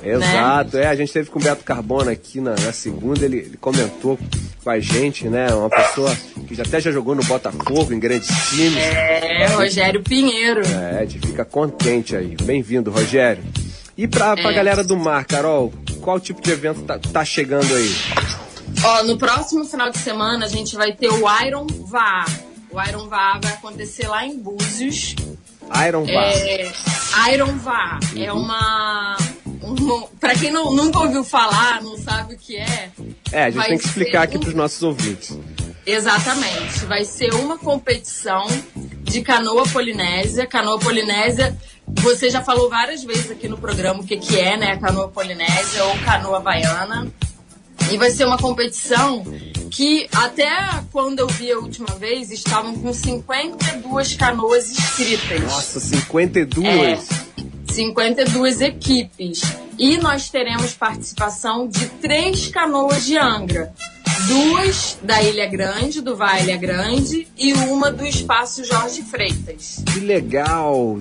Exato, 0.05 0.79
é. 0.79 0.87
A 0.87 0.95
gente 0.95 1.13
teve 1.13 1.29
com 1.29 1.41
o 1.41 1.43
Beto 1.43 1.65
Carbono 1.65 2.11
aqui 2.11 2.41
na, 2.41 2.55
na 2.55 2.73
segunda, 2.73 3.25
ele, 3.25 3.39
ele 3.39 3.57
comentou 3.57 4.19
com 4.63 4.71
a 4.71 4.79
gente, 4.79 5.29
né? 5.29 5.53
Uma 5.53 5.69
pessoa 5.69 6.17
que 6.47 6.55
já, 6.55 6.63
até 6.63 6.81
já 6.81 6.93
jogou 6.93 7.17
no 7.17 7.25
Botafogo, 7.25 7.93
em 7.93 7.99
grandes 7.99 8.29
times. 8.51 8.77
É, 8.77 9.47
Rogério 9.47 10.01
Pinheiro. 10.03 10.63
É, 10.67 11.01
a 11.01 11.05
gente 11.05 11.27
fica 11.27 11.45
contente 11.45 12.15
aí. 12.15 12.37
Bem-vindo, 12.41 12.91
Rogério. 12.91 13.43
E 14.01 14.09
pra, 14.09 14.35
pra 14.35 14.51
É. 14.51 14.55
galera 14.55 14.83
do 14.83 14.97
mar, 14.97 15.27
Carol, 15.27 15.71
qual 16.01 16.19
tipo 16.19 16.41
de 16.41 16.51
evento 16.51 16.81
tá, 16.85 16.99
tá 16.99 17.23
chegando 17.23 17.75
aí? 17.75 17.95
Ó, 18.83 19.03
no 19.03 19.19
próximo 19.19 19.63
final 19.67 19.91
de 19.91 19.99
semana 19.99 20.47
a 20.47 20.49
gente 20.49 20.75
vai 20.75 20.91
ter 20.95 21.09
o 21.11 21.21
Iron 21.45 21.67
VAR. 21.87 22.25
O 22.71 22.81
Iron 22.83 23.09
VAR 23.11 23.39
vai 23.43 23.53
acontecer 23.53 24.09
lá 24.09 24.25
em 24.25 24.39
Búzios. 24.39 25.15
Iron 25.87 26.07
Bar. 26.07 26.33
É, 26.33 26.73
Iron 27.35 27.59
VAR 27.59 28.01
é 28.17 28.33
uma. 28.33 29.19
Um, 29.63 30.07
pra 30.19 30.35
quem 30.35 30.51
não, 30.51 30.73
nunca 30.75 31.01
ouviu 31.01 31.23
falar, 31.23 31.83
não 31.83 31.99
sabe 31.99 32.35
o 32.35 32.39
que 32.39 32.57
é. 32.57 32.91
É, 33.31 33.45
a 33.45 33.51
gente 33.51 33.67
tem 33.69 33.79
que 33.79 33.85
explicar 33.87 34.23
aqui 34.23 34.39
um- 34.39 34.41
pros 34.41 34.55
nossos 34.55 34.83
ouvintes. 34.83 35.37
Exatamente. 35.85 36.87
Vai 36.87 37.05
ser 37.05 37.35
uma 37.35 37.59
competição 37.59 38.47
de 39.03 39.21
canoa 39.21 39.65
polinésia. 39.69 40.47
Canoa 40.47 40.79
polinésia, 40.79 41.55
você 41.97 42.31
já 42.31 42.43
falou 42.43 42.69
várias 42.69 43.03
vezes 43.05 43.31
aqui 43.31 43.49
no 43.49 43.59
programa 43.59 44.01
o 44.01 44.07
que, 44.07 44.17
que 44.17 44.39
é, 44.39 44.57
né? 44.57 44.77
Canoa 44.79 45.09
polinésia 45.09 45.85
ou 45.85 45.99
canoa 45.99 46.41
baiana. 46.41 47.11
E 47.91 47.99
vai 47.99 48.11
ser 48.11 48.25
uma 48.25 48.39
competição 48.39 49.25
que 49.71 50.09
até 50.15 50.49
quando 50.93 51.21
eu 51.21 51.27
vi 51.29 51.51
a 51.51 51.59
última 51.59 51.95
vez 51.97 52.31
estavam 52.31 52.75
com 52.75 52.93
52 52.93 54.15
canoas 54.15 54.71
inscritas. 54.71 55.43
Nossa, 55.43 55.81
52. 55.81 56.67
É, 56.69 56.99
52 57.73 58.61
equipes. 58.61 59.41
E 59.79 59.97
nós 59.97 60.29
teremos 60.29 60.75
participação 60.75 61.67
de 61.67 61.87
três 61.87 62.49
canoas 62.49 63.07
de 63.07 63.17
Angra. 63.17 63.73
Duas 64.27 64.99
da 65.03 65.23
Ilha 65.23 65.47
Grande, 65.47 66.01
do 66.01 66.15
Ilha 66.15 66.57
Grande, 66.57 67.27
e 67.39 67.55
uma 67.55 67.91
do 67.91 68.05
Espaço 68.05 68.63
Jorge 68.65 69.03
Freitas. 69.03 69.83
Que 69.93 70.01
legal! 70.01 70.99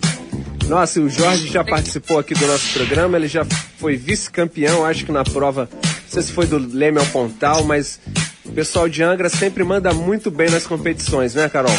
Nossa, 0.69 1.01
o 1.01 1.09
Jorge 1.09 1.47
já 1.47 1.63
participou 1.63 2.19
aqui 2.19 2.35
do 2.35 2.45
nosso 2.45 2.71
programa, 2.73 3.17
ele 3.17 3.27
já 3.27 3.43
foi 3.79 3.97
vice-campeão, 3.97 4.85
acho 4.85 5.03
que 5.03 5.11
na 5.11 5.23
prova, 5.23 5.67
não 5.73 5.89
sei 6.07 6.21
se 6.21 6.31
foi 6.31 6.45
do 6.45 6.59
Leme 6.59 6.99
ao 6.99 7.05
Pontal, 7.07 7.63
mas 7.63 7.99
o 8.45 8.51
pessoal 8.51 8.87
de 8.87 9.01
Angra 9.01 9.29
sempre 9.29 9.63
manda 9.63 9.91
muito 9.95 10.29
bem 10.29 10.47
nas 10.47 10.67
competições, 10.67 11.33
né, 11.33 11.49
Carol? 11.49 11.75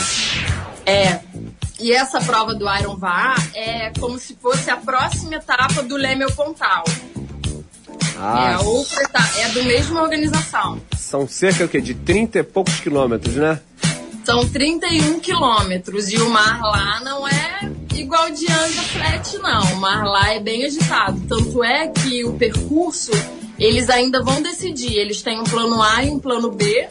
É. 0.85 1.21
E 1.79 1.93
essa 1.93 2.21
prova 2.21 2.53
do 2.53 2.67
Iron 2.79 2.97
VAR 2.97 3.37
é 3.55 3.93
como 4.01 4.19
se 4.19 4.37
fosse 4.43 4.69
a 4.69 4.77
próxima 4.77 5.37
etapa 5.37 5.85
do 5.85 5.97
Leme 5.97 6.25
ao 6.25 6.33
Pontal. 6.33 6.83
É 6.89 8.19
Ah, 8.19 8.57
a 8.57 8.61
outra 8.63 9.03
etapa, 9.05 9.39
é 9.39 9.49
do 9.51 9.63
mesma 9.63 10.03
organização. 10.03 10.81
são 10.99 11.29
cerca 11.29 11.65
o 11.65 11.69
quê? 11.69 11.81
de 11.81 11.95
30 11.95 12.41
e 12.41 12.43
poucos 12.43 12.81
quilômetros, 12.81 13.37
né? 13.37 13.61
São 14.25 14.47
31 14.49 15.21
quilômetros 15.21 16.11
e 16.13 16.17
o 16.19 16.29
mar 16.29 16.61
lá 16.61 17.01
não 17.03 17.27
é 17.27 17.71
igual 17.95 18.31
de 18.31 18.47
Angra 18.51 18.83
Flat, 18.83 19.39
não. 19.39 19.63
O 19.75 19.81
mar 19.81 20.05
lá 20.05 20.35
é 20.35 20.41
bem 20.41 20.65
agitado. 20.65 21.21
Tanto 21.29 21.63
é 21.65 21.89
que 21.89 22.25
o 22.25 22.35
percurso 22.35 23.13
eles 23.59 23.91
ainda 23.91 24.23
vão 24.23 24.41
decidir. 24.41 24.95
Eles 24.95 25.23
têm 25.23 25.41
um 25.41 25.45
plano 25.45 25.83
A 25.83 26.03
e 26.03 26.11
um 26.11 26.19
plano 26.19 26.51
B, 26.51 26.89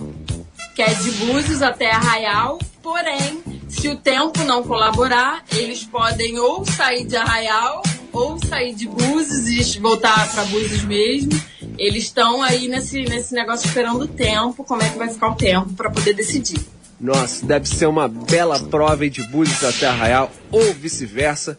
que 0.75 0.81
é 0.81 0.93
de 0.93 1.11
Búzios 1.11 1.61
até 1.61 1.91
Arraial. 1.91 2.59
Porém, 2.81 3.43
se 3.67 3.87
o 3.87 3.97
tempo 3.97 4.43
não 4.43 4.63
colaborar, 4.63 5.43
eles 5.51 5.83
podem 5.83 6.39
ou 6.39 6.65
sair 6.65 7.05
de 7.05 7.15
Arraial 7.15 7.83
ou 8.11 8.37
sair 8.39 8.73
de 8.73 8.87
Búzios 8.87 9.75
e 9.75 9.79
voltar 9.79 10.31
para 10.31 10.43
Búzios 10.45 10.83
mesmo. 10.83 11.31
Eles 11.77 12.05
estão 12.05 12.41
aí 12.41 12.67
nesse, 12.67 13.01
nesse 13.03 13.33
negócio 13.33 13.67
esperando 13.67 14.03
o 14.03 14.07
tempo, 14.07 14.63
como 14.63 14.81
é 14.81 14.89
que 14.89 14.97
vai 14.97 15.09
ficar 15.09 15.29
o 15.29 15.35
tempo 15.35 15.73
para 15.73 15.89
poder 15.89 16.13
decidir. 16.13 16.59
Nossa, 16.99 17.45
deve 17.45 17.67
ser 17.67 17.85
uma 17.85 18.07
bela 18.07 18.59
prova 18.59 19.03
aí 19.03 19.09
de 19.09 19.23
Búzios 19.23 19.63
até 19.63 19.87
Arraial 19.87 20.31
ou 20.51 20.73
vice-versa. 20.73 21.57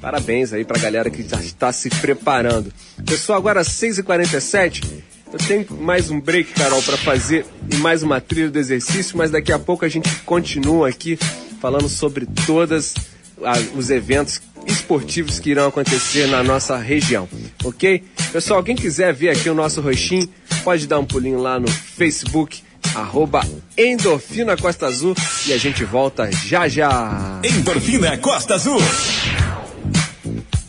Parabéns 0.00 0.52
aí 0.52 0.64
pra 0.64 0.80
galera 0.80 1.10
que 1.10 1.22
já 1.22 1.38
está 1.38 1.70
se 1.70 1.90
preparando. 1.90 2.72
Pessoal, 3.04 3.38
agora 3.38 3.60
às 3.60 3.68
6h47, 3.68 4.82
eu 5.32 5.38
tenho 5.38 5.66
mais 5.82 6.10
um 6.10 6.18
break, 6.18 6.54
Carol, 6.54 6.82
para 6.82 6.96
fazer 6.96 7.44
e 7.70 7.76
mais 7.76 8.02
uma 8.02 8.20
trilha 8.20 8.50
do 8.50 8.58
exercício, 8.58 9.18
mas 9.18 9.30
daqui 9.30 9.52
a 9.52 9.58
pouco 9.58 9.84
a 9.84 9.88
gente 9.88 10.08
continua 10.24 10.88
aqui 10.88 11.18
falando 11.60 11.88
sobre 11.88 12.26
todos 12.46 12.94
os 13.76 13.90
eventos 13.90 14.40
esportivos 14.66 15.38
que 15.38 15.50
irão 15.50 15.68
acontecer 15.68 16.26
na 16.26 16.42
nossa 16.42 16.76
região, 16.76 17.28
ok? 17.64 18.02
Pessoal, 18.32 18.62
quem 18.62 18.76
quiser 18.76 19.12
ver 19.12 19.30
aqui 19.30 19.48
o 19.48 19.54
nosso 19.54 19.80
rostinho, 19.80 20.28
pode 20.62 20.86
dar 20.86 20.98
um 20.98 21.04
pulinho 21.04 21.38
lá 21.38 21.58
no 21.58 21.68
Facebook, 21.68 22.62
arroba 22.94 23.46
Endorfina 23.76 24.56
Costa 24.56 24.86
Azul 24.86 25.14
e 25.46 25.52
a 25.52 25.58
gente 25.58 25.84
volta 25.84 26.30
já 26.30 26.68
já. 26.68 27.40
Endorfina 27.42 28.16
Costa 28.18 28.54
Azul. 28.54 28.80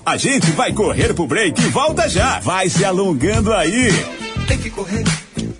A 0.05 0.18
gente 0.18 0.51
vai 0.51 0.74
correr 0.74 1.14
pro 1.14 1.28
break 1.28 1.62
e 1.62 1.68
volta 1.68 2.09
já. 2.09 2.39
Vai 2.39 2.70
se 2.70 2.84
alongando 2.84 3.53
aí. 3.53 3.89
Tem 4.47 4.57
que 4.57 4.70
correr, 4.70 5.03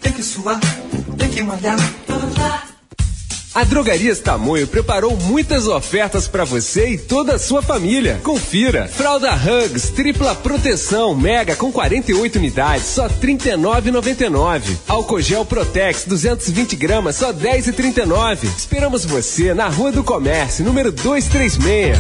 tem 0.02 0.12
que 0.12 0.24
suar, 0.24 0.60
tem 1.18 1.30
que 1.30 1.44
malhar. 1.44 1.78
A 3.54 3.66
Drogarias 3.66 4.20
Tamoio 4.20 4.66
preparou 4.66 5.18
muitas 5.18 5.68
ofertas 5.68 6.26
para 6.26 6.46
você 6.46 6.92
e 6.92 6.98
toda 6.98 7.36
a 7.36 7.40
sua 7.40 7.62
família. 7.62 8.18
Confira. 8.24 8.88
Fralda 8.88 9.34
Hugs, 9.34 9.90
tripla 9.90 10.34
proteção, 10.34 11.14
mega 11.14 11.54
com 11.58 11.70
48 11.70 12.38
unidades, 12.38 12.86
só 12.86 13.08
R$ 13.08 13.16
39,99. 13.22 14.78
Álcool 14.88 15.20
gel 15.20 15.44
Protex, 15.44 16.06
220 16.06 16.78
gramas, 16.78 17.18
só 17.18 17.34
R$ 17.34 17.60
10,39. 17.60 18.46
Esperamos 18.58 19.04
você 19.04 19.54
na 19.54 19.68
Rua 19.68 19.92
do 19.92 20.04
Comércio, 20.04 20.64
número 20.64 20.90
236. 20.90 21.98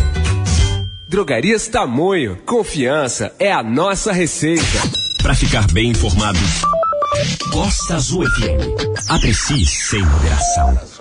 Drogarias 1.05 1.67
Tamoio. 1.67 2.37
Confiança 2.45 3.33
é 3.37 3.51
a 3.51 3.61
nossa 3.61 4.13
receita. 4.13 4.63
Para 5.21 5.35
ficar 5.35 5.67
bem 5.73 5.89
informado, 5.89 6.39
Costa 7.51 7.95
Azul 7.95 8.23
FM. 8.23 9.09
Aprecie 9.09 9.65
sem 9.65 9.99
moderação. 9.99 11.00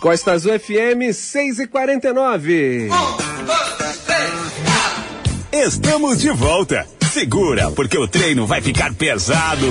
Costa 0.00 0.32
Azul 0.32 0.58
FM 0.58 1.12
6 1.12 1.58
e 1.60 1.66
49 1.66 2.88
Estamos 5.52 6.20
de 6.20 6.30
volta. 6.30 6.86
Segura, 7.12 7.70
porque 7.72 7.98
o 7.98 8.06
treino 8.06 8.46
vai 8.46 8.60
ficar 8.60 8.94
pesado. 8.94 9.66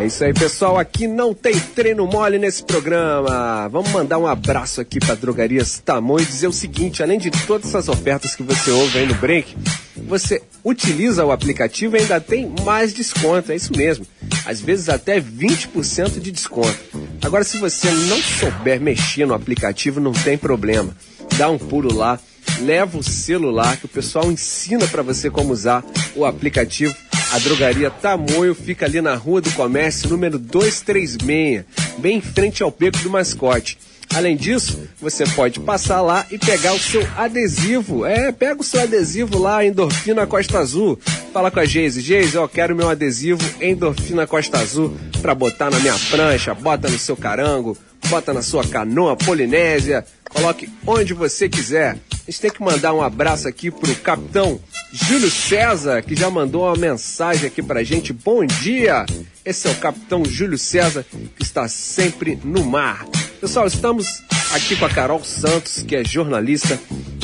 É 0.00 0.06
isso 0.06 0.22
aí, 0.22 0.32
pessoal. 0.32 0.78
Aqui 0.78 1.08
não 1.08 1.34
tem 1.34 1.58
treino 1.58 2.06
mole 2.06 2.38
nesse 2.38 2.62
programa. 2.62 3.68
Vamos 3.68 3.90
mandar 3.90 4.16
um 4.18 4.28
abraço 4.28 4.80
aqui 4.80 5.00
para 5.00 5.16
Drogarias 5.16 5.82
Tamoio 5.84 6.22
e 6.22 6.26
dizer 6.26 6.46
o 6.46 6.52
seguinte: 6.52 7.02
além 7.02 7.18
de 7.18 7.32
todas 7.48 7.68
essas 7.68 7.88
ofertas 7.88 8.36
que 8.36 8.44
você 8.44 8.70
ouve 8.70 8.96
aí 8.96 9.06
no 9.06 9.14
break, 9.14 9.56
você 9.96 10.40
utiliza 10.64 11.24
o 11.24 11.32
aplicativo 11.32 11.96
e 11.96 12.00
ainda 12.00 12.20
tem 12.20 12.52
mais 12.64 12.94
desconto. 12.94 13.50
É 13.50 13.56
isso 13.56 13.72
mesmo. 13.76 14.06
Às 14.46 14.60
vezes 14.60 14.88
até 14.88 15.20
20% 15.20 16.20
de 16.20 16.30
desconto. 16.30 16.78
Agora, 17.20 17.42
se 17.42 17.58
você 17.58 17.90
não 17.90 18.22
souber 18.22 18.80
mexer 18.80 19.26
no 19.26 19.34
aplicativo, 19.34 19.98
não 19.98 20.12
tem 20.12 20.38
problema. 20.38 20.96
Dá 21.36 21.50
um 21.50 21.58
pulo 21.58 21.92
lá, 21.92 22.20
leva 22.60 22.98
o 22.98 23.02
celular 23.02 23.76
que 23.76 23.86
o 23.86 23.88
pessoal 23.88 24.30
ensina 24.30 24.86
para 24.86 25.02
você 25.02 25.30
como 25.30 25.52
usar 25.52 25.84
o 26.14 26.24
aplicativo. 26.24 26.94
A 27.32 27.38
drogaria 27.38 27.90
Tamoio 27.90 28.54
fica 28.54 28.86
ali 28.86 29.00
na 29.00 29.14
Rua 29.14 29.40
do 29.40 29.52
Comércio, 29.52 30.08
número 30.08 30.38
236, 30.38 31.64
bem 31.98 32.16
em 32.16 32.20
frente 32.20 32.62
ao 32.62 32.70
Beco 32.70 32.98
do 32.98 33.10
Mascote. 33.10 33.78
Além 34.14 34.36
disso, 34.36 34.88
você 35.00 35.24
pode 35.26 35.60
passar 35.60 36.00
lá 36.00 36.26
e 36.30 36.38
pegar 36.38 36.72
o 36.72 36.78
seu 36.78 37.06
adesivo. 37.16 38.06
É, 38.06 38.32
pega 38.32 38.60
o 38.60 38.64
seu 38.64 38.80
adesivo 38.80 39.38
lá, 39.38 39.64
Endorfina 39.64 40.26
Costa 40.26 40.58
Azul. 40.58 40.98
Fala 41.32 41.50
com 41.50 41.60
a 41.60 41.64
Geise. 41.66 42.00
Geise, 42.00 42.34
eu 42.34 42.48
quero 42.48 42.74
meu 42.74 42.88
adesivo 42.88 43.44
Endorfina 43.60 44.26
Costa 44.26 44.58
Azul 44.58 44.96
pra 45.20 45.34
botar 45.34 45.70
na 45.70 45.78
minha 45.78 45.96
prancha, 46.10 46.54
bota 46.54 46.88
no 46.88 46.98
seu 46.98 47.16
carango, 47.16 47.76
bota 48.08 48.32
na 48.32 48.40
sua 48.42 48.66
canoa 48.66 49.14
polinésia, 49.16 50.04
coloque 50.30 50.68
onde 50.86 51.12
você 51.12 51.48
quiser. 51.48 51.98
A 52.10 52.30
gente 52.30 52.40
tem 52.40 52.50
que 52.50 52.62
mandar 52.62 52.94
um 52.94 53.02
abraço 53.02 53.46
aqui 53.46 53.70
pro 53.70 53.94
capitão 53.96 54.58
Júlio 54.92 55.30
César, 55.30 56.02
que 56.02 56.16
já 56.16 56.30
mandou 56.30 56.64
uma 56.64 56.76
mensagem 56.76 57.46
aqui 57.46 57.62
pra 57.62 57.84
gente. 57.84 58.12
Bom 58.12 58.44
dia! 58.46 59.04
Esse 59.44 59.68
é 59.68 59.70
o 59.70 59.74
capitão 59.76 60.24
Júlio 60.24 60.58
César, 60.58 61.04
que 61.36 61.42
está 61.42 61.68
sempre 61.68 62.38
no 62.42 62.64
mar. 62.64 63.06
Pessoal, 63.40 63.66
estamos 63.66 64.22
aqui 64.52 64.74
com 64.76 64.86
a 64.86 64.90
Carol 64.90 65.22
Santos, 65.22 65.82
que 65.82 65.94
é 65.94 66.04
jornalista 66.04 66.78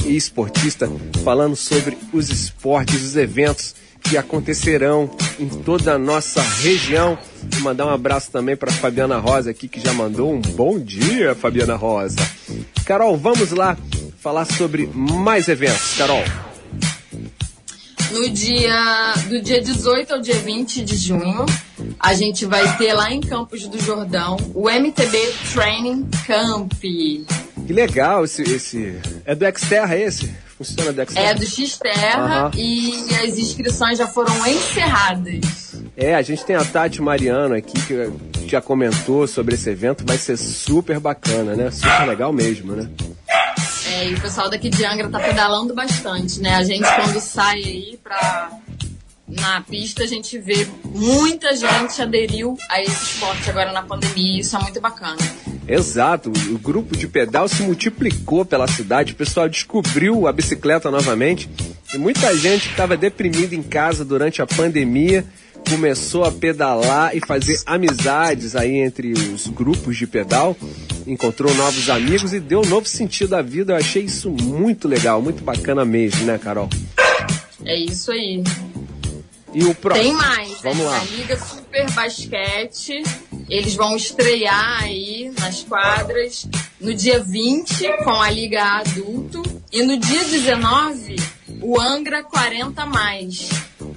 e 0.04 0.14
esportista, 0.14 0.90
falando 1.24 1.56
sobre 1.56 1.96
os 2.12 2.28
esportes, 2.28 3.02
os 3.02 3.16
eventos 3.16 3.74
que 4.04 4.16
acontecerão 4.18 5.10
em 5.40 5.48
toda 5.48 5.94
a 5.94 5.98
nossa 5.98 6.42
região. 6.42 7.18
Vou 7.50 7.62
mandar 7.62 7.86
um 7.86 7.90
abraço 7.90 8.30
também 8.30 8.56
para 8.56 8.70
Fabiana 8.70 9.18
Rosa 9.18 9.50
aqui, 9.50 9.66
que 9.66 9.80
já 9.80 9.92
mandou 9.92 10.32
um 10.32 10.40
bom 10.40 10.78
dia, 10.78 11.34
Fabiana 11.34 11.74
Rosa. 11.74 12.16
Carol, 12.84 13.16
vamos 13.16 13.50
lá 13.50 13.76
falar 14.20 14.44
sobre 14.44 14.86
mais 14.94 15.48
eventos. 15.48 15.96
Carol. 15.96 16.22
No 18.10 18.28
dia 18.30 19.14
do 19.28 19.42
dia 19.42 19.60
18 19.60 20.14
ao 20.14 20.20
dia 20.20 20.36
20 20.36 20.84
de 20.84 20.96
junho, 20.96 21.44
a 21.98 22.14
gente 22.14 22.46
vai 22.46 22.76
ter 22.76 22.92
lá 22.92 23.10
em 23.10 23.20
Campos 23.20 23.66
do 23.66 23.80
Jordão 23.80 24.36
o 24.54 24.70
MTB 24.70 25.18
Training 25.52 26.08
Camp. 26.24 26.72
Que 26.80 27.72
legal 27.72 28.24
esse. 28.24 28.42
esse... 28.42 29.00
É 29.24 29.34
do 29.34 29.44
Xterra 29.58 29.96
esse? 29.96 30.32
Funciona? 30.64 31.06
É 31.14 31.34
do 31.34 31.46
X-Terra 31.46 32.46
Aham. 32.46 32.50
e 32.54 33.06
as 33.22 33.38
inscrições 33.38 33.98
já 33.98 34.06
foram 34.06 34.46
encerradas. 34.46 35.74
É, 35.96 36.14
a 36.14 36.22
gente 36.22 36.44
tem 36.44 36.56
a 36.56 36.64
Tati 36.64 37.00
Mariano 37.00 37.54
aqui 37.54 37.74
que 37.86 38.48
já 38.48 38.60
comentou 38.60 39.26
sobre 39.26 39.54
esse 39.54 39.70
evento. 39.70 40.04
Vai 40.06 40.18
ser 40.18 40.36
super 40.36 40.98
bacana, 40.98 41.54
né? 41.54 41.70
Super 41.70 42.08
legal 42.08 42.32
mesmo, 42.32 42.72
né? 42.72 42.88
É, 43.86 44.08
e 44.08 44.14
o 44.14 44.20
pessoal 44.20 44.50
daqui 44.50 44.68
de 44.70 44.84
Angra 44.84 45.08
tá 45.08 45.20
pedalando 45.20 45.74
bastante, 45.74 46.40
né? 46.40 46.54
A 46.56 46.64
gente 46.64 46.84
quando 46.96 47.20
sai 47.20 47.56
aí 47.56 47.98
pra 48.02 48.50
na 49.26 49.60
pista, 49.62 50.04
a 50.04 50.06
gente 50.06 50.38
vê 50.38 50.66
muita 50.84 51.54
gente 51.56 52.00
aderiu 52.00 52.56
a 52.68 52.82
esse 52.82 53.14
esporte 53.14 53.48
agora 53.48 53.72
na 53.72 53.82
pandemia, 53.82 54.36
e 54.36 54.40
isso 54.40 54.56
é 54.56 54.60
muito 54.60 54.80
bacana. 54.80 55.16
Exato, 55.66 56.30
o 56.50 56.58
grupo 56.58 56.96
de 56.96 57.08
pedal 57.08 57.48
se 57.48 57.62
multiplicou 57.62 58.44
pela 58.44 58.68
cidade, 58.68 59.12
o 59.12 59.16
pessoal 59.16 59.48
descobriu 59.48 60.26
a 60.26 60.32
bicicleta 60.32 60.90
novamente 60.90 61.48
e 61.94 61.96
muita 61.96 62.36
gente 62.36 62.64
que 62.66 62.72
estava 62.72 62.96
deprimida 62.96 63.54
em 63.54 63.62
casa 63.62 64.04
durante 64.04 64.42
a 64.42 64.46
pandemia 64.46 65.24
começou 65.70 66.24
a 66.24 66.30
pedalar 66.30 67.16
e 67.16 67.20
fazer 67.26 67.58
amizades 67.64 68.54
aí 68.54 68.76
entre 68.76 69.12
os 69.12 69.46
grupos 69.46 69.96
de 69.96 70.06
pedal, 70.06 70.54
encontrou 71.06 71.54
novos 71.54 71.88
amigos 71.88 72.34
e 72.34 72.40
deu 72.40 72.60
um 72.60 72.66
novo 72.66 72.86
sentido 72.86 73.34
à 73.34 73.40
vida. 73.40 73.72
Eu 73.72 73.76
achei 73.76 74.04
isso 74.04 74.30
muito 74.30 74.86
legal, 74.86 75.22
muito 75.22 75.42
bacana 75.42 75.84
mesmo, 75.84 76.24
né, 76.26 76.38
Carol? 76.38 76.68
É 77.64 77.76
isso 77.76 78.12
aí. 78.12 78.42
E 79.54 79.64
o 79.64 79.74
próximo? 79.74 80.04
Tem 80.04 80.12
mais, 80.14 80.60
Vamos 80.62 80.84
lá. 80.84 80.98
A 81.00 81.04
Liga 81.04 81.38
Super 81.38 81.90
Basquete. 81.92 83.02
Eles 83.48 83.74
vão 83.74 83.94
estrear 83.94 84.82
aí 84.82 85.30
nas 85.38 85.62
quadras 85.62 86.46
no 86.80 86.94
dia 86.94 87.20
20 87.22 87.88
com 88.02 88.10
a 88.20 88.30
Liga 88.30 88.62
Adulto. 88.80 89.42
E 89.70 89.82
no 89.82 89.98
dia 89.98 90.24
19, 90.24 91.16
o 91.60 91.78
Angra 91.80 92.22
40 92.24 92.86
mais. 92.86 93.48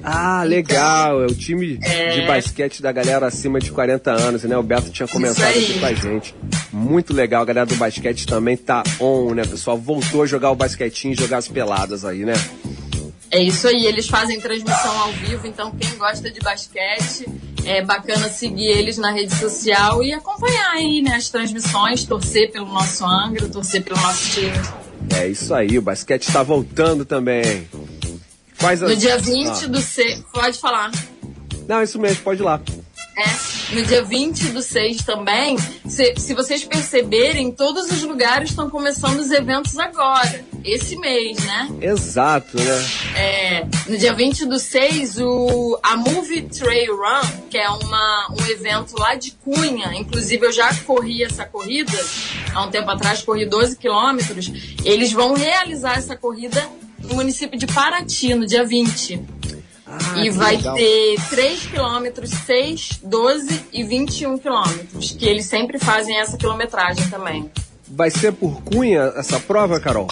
Ah, 0.03 0.43
legal, 0.43 1.23
é 1.23 1.25
o 1.25 1.33
time 1.35 1.79
É. 1.81 2.19
de 2.19 2.27
basquete 2.27 2.81
da 2.81 2.91
galera 2.91 3.25
acima 3.27 3.59
de 3.59 3.71
40 3.71 4.11
anos, 4.11 4.43
né? 4.43 4.57
O 4.57 4.63
Beto 4.63 4.89
tinha 4.89 5.07
comentado 5.07 5.47
aqui 5.49 5.79
com 5.79 5.85
a 5.85 5.93
gente. 5.93 6.35
Muito 6.71 7.13
legal, 7.13 7.41
a 7.41 7.45
galera 7.45 7.65
do 7.65 7.75
basquete 7.75 8.25
também 8.27 8.55
tá 8.57 8.83
on, 8.99 9.33
né, 9.33 9.43
pessoal? 9.43 9.77
Voltou 9.77 10.23
a 10.23 10.25
jogar 10.25 10.51
o 10.51 10.55
basquetinho 10.55 11.13
e 11.13 11.17
jogar 11.17 11.37
as 11.37 11.47
peladas 11.47 12.03
aí, 12.05 12.25
né? 12.25 12.33
É 13.29 13.39
isso 13.41 13.67
aí, 13.67 13.85
eles 13.85 14.07
fazem 14.07 14.39
transmissão 14.39 14.97
ao 15.01 15.11
vivo, 15.11 15.45
então 15.47 15.71
quem 15.71 15.97
gosta 15.97 16.31
de 16.31 16.39
basquete, 16.39 17.25
é 17.65 17.83
bacana 17.83 18.29
seguir 18.29 18.67
eles 18.67 18.97
na 18.97 19.11
rede 19.11 19.35
social 19.35 20.01
e 20.01 20.13
acompanhar 20.13 20.71
aí, 20.71 21.01
né, 21.01 21.15
as 21.15 21.29
transmissões, 21.29 22.05
torcer 22.05 22.51
pelo 22.51 22.67
nosso 22.67 23.05
Angra, 23.05 23.49
torcer 23.49 23.83
pelo 23.83 23.99
nosso 23.99 24.31
time. 24.31 24.53
É 25.13 25.27
isso 25.27 25.53
aí, 25.53 25.77
o 25.77 25.81
basquete 25.81 26.31
tá 26.31 26.41
voltando 26.41 27.03
também. 27.03 27.67
Quais 28.59 28.81
as... 28.81 28.89
No 28.89 28.95
dia 28.95 29.17
20 29.17 29.65
Ah. 29.65 29.67
do 29.67 29.81
C, 29.81 30.23
pode 30.33 30.57
falar. 30.57 30.91
Não, 31.67 31.83
isso 31.83 31.99
mesmo, 31.99 32.23
pode 32.23 32.41
ir 32.41 32.45
lá. 32.45 32.61
É, 33.17 33.75
no 33.75 33.81
dia 33.81 34.03
20 34.03 34.49
do 34.49 34.61
6 34.61 34.97
também, 34.97 35.57
se, 35.87 36.13
se 36.17 36.35
vocês 36.35 36.63
perceberem, 36.63 37.51
todos 37.51 37.91
os 37.91 38.03
lugares 38.03 38.51
estão 38.51 38.69
começando 38.69 39.17
os 39.17 39.31
eventos 39.31 39.75
agora, 39.79 40.45
esse 40.63 40.95
mês, 40.97 41.39
né? 41.43 41.67
Exato, 41.81 42.55
né? 42.57 42.89
É, 43.15 43.67
no 43.87 43.97
dia 43.97 44.13
20 44.13 44.45
do 44.45 44.59
6, 44.59 45.17
o, 45.17 45.79
a 45.81 45.97
Movie 45.97 46.43
Trail 46.43 46.95
Run, 46.95 47.47
que 47.49 47.57
é 47.57 47.67
uma, 47.67 48.27
um 48.39 48.45
evento 48.51 48.93
lá 48.99 49.15
de 49.15 49.31
Cunha, 49.31 49.95
inclusive 49.95 50.45
eu 50.45 50.51
já 50.51 50.71
corri 50.83 51.23
essa 51.23 51.43
corrida, 51.43 51.97
há 52.53 52.65
um 52.65 52.69
tempo 52.69 52.91
atrás 52.91 53.23
corri 53.23 53.47
12 53.47 53.77
quilômetros, 53.77 54.51
eles 54.85 55.11
vão 55.11 55.33
realizar 55.33 55.97
essa 55.97 56.15
corrida 56.15 56.63
no 56.99 57.15
município 57.15 57.57
de 57.57 57.65
Paraty, 57.65 58.35
no 58.35 58.45
dia 58.45 58.63
20. 58.63 59.37
Ah, 59.89 60.19
e 60.19 60.29
vai 60.29 60.57
legal. 60.57 60.75
ter 60.75 61.15
3 61.29 61.65
quilômetros, 61.67 62.29
6, 62.29 62.99
12 63.03 63.65
e 63.71 63.83
21 63.83 64.37
quilômetros, 64.37 65.11
que 65.11 65.25
eles 65.25 65.45
sempre 65.45 65.79
fazem 65.79 66.19
essa 66.19 66.37
quilometragem 66.37 67.09
também. 67.09 67.49
Vai 67.87 68.11
ser 68.11 68.33
por 68.33 68.61
cunha 68.63 69.13
essa 69.15 69.39
prova, 69.39 69.79
Carol? 69.79 70.07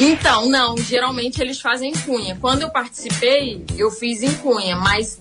Então, 0.00 0.48
não, 0.48 0.76
geralmente 0.78 1.40
eles 1.40 1.60
fazem 1.60 1.90
em 1.90 1.92
Cunha. 1.92 2.38
Quando 2.40 2.62
eu 2.62 2.70
participei, 2.70 3.64
eu 3.76 3.90
fiz 3.90 4.22
em 4.22 4.32
Cunha, 4.34 4.74
mas 4.76 5.20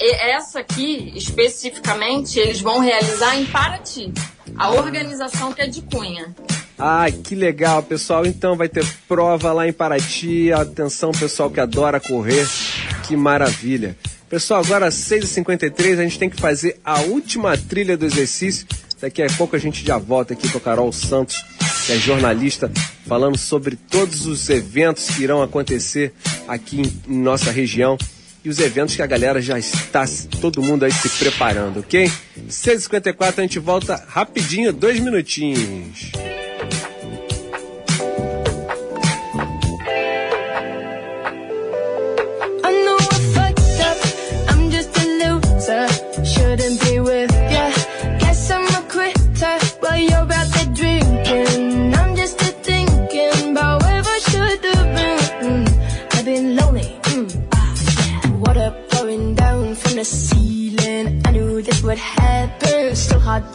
essa 0.00 0.58
aqui, 0.58 1.12
especificamente, 1.14 2.38
eles 2.38 2.60
vão 2.60 2.80
realizar 2.80 3.36
em 3.36 3.46
Paraty. 3.46 4.12
A 4.56 4.70
organização 4.70 5.52
que 5.52 5.62
é 5.62 5.66
de 5.66 5.82
Cunha. 5.82 6.34
Ai, 6.78 7.12
que 7.12 7.34
legal, 7.34 7.82
pessoal. 7.82 8.26
Então 8.26 8.56
vai 8.56 8.68
ter 8.68 8.84
prova 9.06 9.52
lá 9.52 9.68
em 9.68 9.72
Paraty. 9.72 10.52
Atenção, 10.52 11.12
pessoal 11.12 11.50
que 11.50 11.60
adora 11.60 12.00
correr. 12.00 12.46
Que 13.06 13.16
maravilha. 13.16 13.96
Pessoal, 14.28 14.62
agora 14.64 14.86
às 14.86 14.94
6h53 14.94 15.98
a 15.98 16.02
gente 16.02 16.18
tem 16.18 16.30
que 16.30 16.40
fazer 16.40 16.80
a 16.84 17.00
última 17.00 17.56
trilha 17.56 17.96
do 17.96 18.06
exercício. 18.06 18.66
Daqui 19.00 19.22
a 19.22 19.26
pouco 19.36 19.54
a 19.54 19.58
gente 19.58 19.84
já 19.84 19.98
volta 19.98 20.32
aqui 20.32 20.48
com 20.48 20.58
a 20.58 20.60
Carol 20.60 20.92
Santos, 20.92 21.36
que 21.86 21.92
é 21.92 21.96
jornalista, 21.96 22.70
falando 23.06 23.36
sobre 23.36 23.76
todos 23.76 24.26
os 24.26 24.48
eventos 24.48 25.08
que 25.08 25.22
irão 25.22 25.42
acontecer 25.42 26.14
aqui 26.46 26.82
em 27.08 27.16
nossa 27.18 27.50
região 27.50 27.98
e 28.44 28.48
os 28.48 28.58
eventos 28.58 28.96
que 28.96 29.02
a 29.02 29.06
galera 29.06 29.40
já 29.40 29.58
está, 29.58 30.04
todo 30.40 30.62
mundo 30.62 30.84
aí 30.84 30.92
se 30.92 31.08
preparando, 31.10 31.80
ok? 31.80 32.10
6h54 32.48 33.38
a 33.38 33.42
gente 33.42 33.58
volta 33.58 34.02
rapidinho, 34.08 34.72
dois 34.72 34.98
minutinhos. 34.98 36.12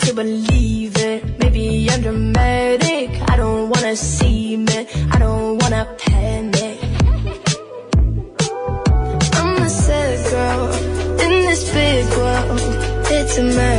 To 0.08 0.14
believe 0.14 0.96
it. 0.96 1.22
Maybe 1.40 1.90
I'm 1.92 2.02
dramatic. 2.02 3.10
I 3.30 3.36
don't 3.36 3.70
wanna 3.70 3.96
see 3.96 4.56
me. 4.56 4.88
I 5.12 5.18
don't 5.20 5.62
wanna 5.62 5.84
panic. 5.98 6.80
I'm 9.40 9.62
a 9.68 9.70
sad 9.70 10.16
girl 10.32 10.64
in 11.24 11.32
this 11.48 11.64
big 11.74 12.06
world. 12.18 12.62
It's 13.18 13.38
a 13.38 13.44
mad 13.44 13.77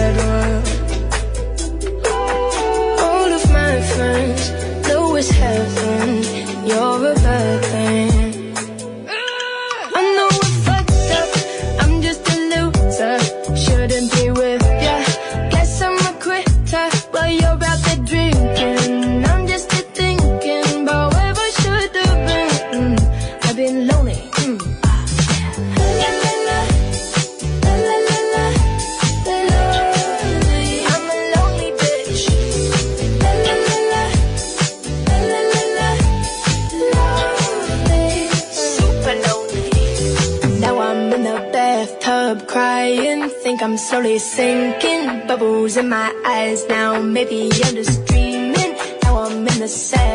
in 45.76 45.88
my 45.90 46.14
eyes 46.24 46.66
now, 46.68 47.00
maybe 47.02 47.50
I'm 47.64 47.74
just 47.74 48.04
dreaming. 48.06 48.74
Now 49.02 49.18
I'm 49.18 49.46
in 49.46 49.58
the 49.58 49.68
sad 49.68 50.07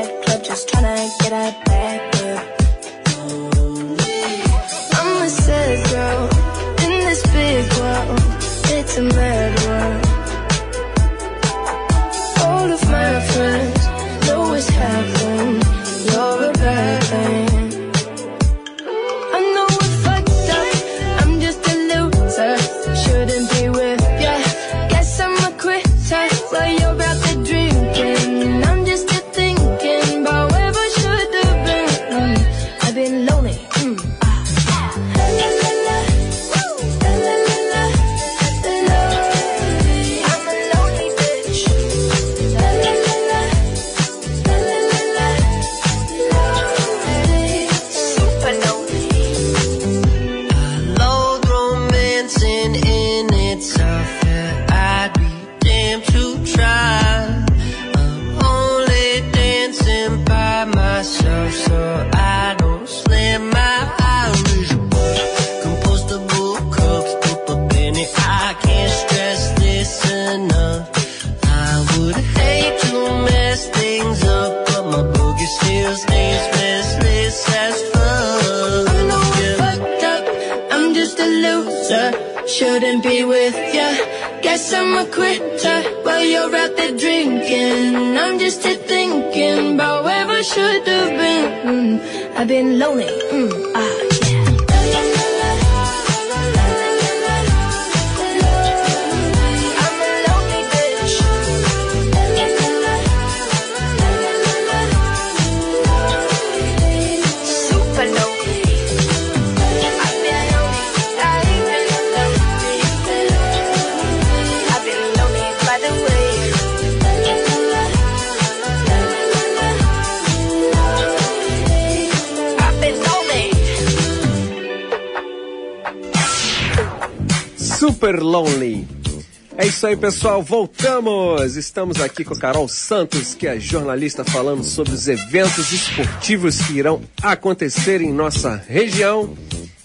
pessoal. 130.04 130.44
Voltamos. 130.44 131.56
Estamos 131.56 132.02
aqui 132.02 132.26
com 132.26 132.34
a 132.34 132.38
Carol 132.38 132.68
Santos, 132.68 133.34
que 133.34 133.48
é 133.48 133.58
jornalista, 133.58 134.26
falando 134.26 134.62
sobre 134.62 134.94
os 134.94 135.08
eventos 135.08 135.72
esportivos 135.72 136.60
que 136.60 136.74
irão 136.74 137.02
acontecer 137.22 138.02
em 138.02 138.12
nossa 138.12 138.62
região. 138.68 139.34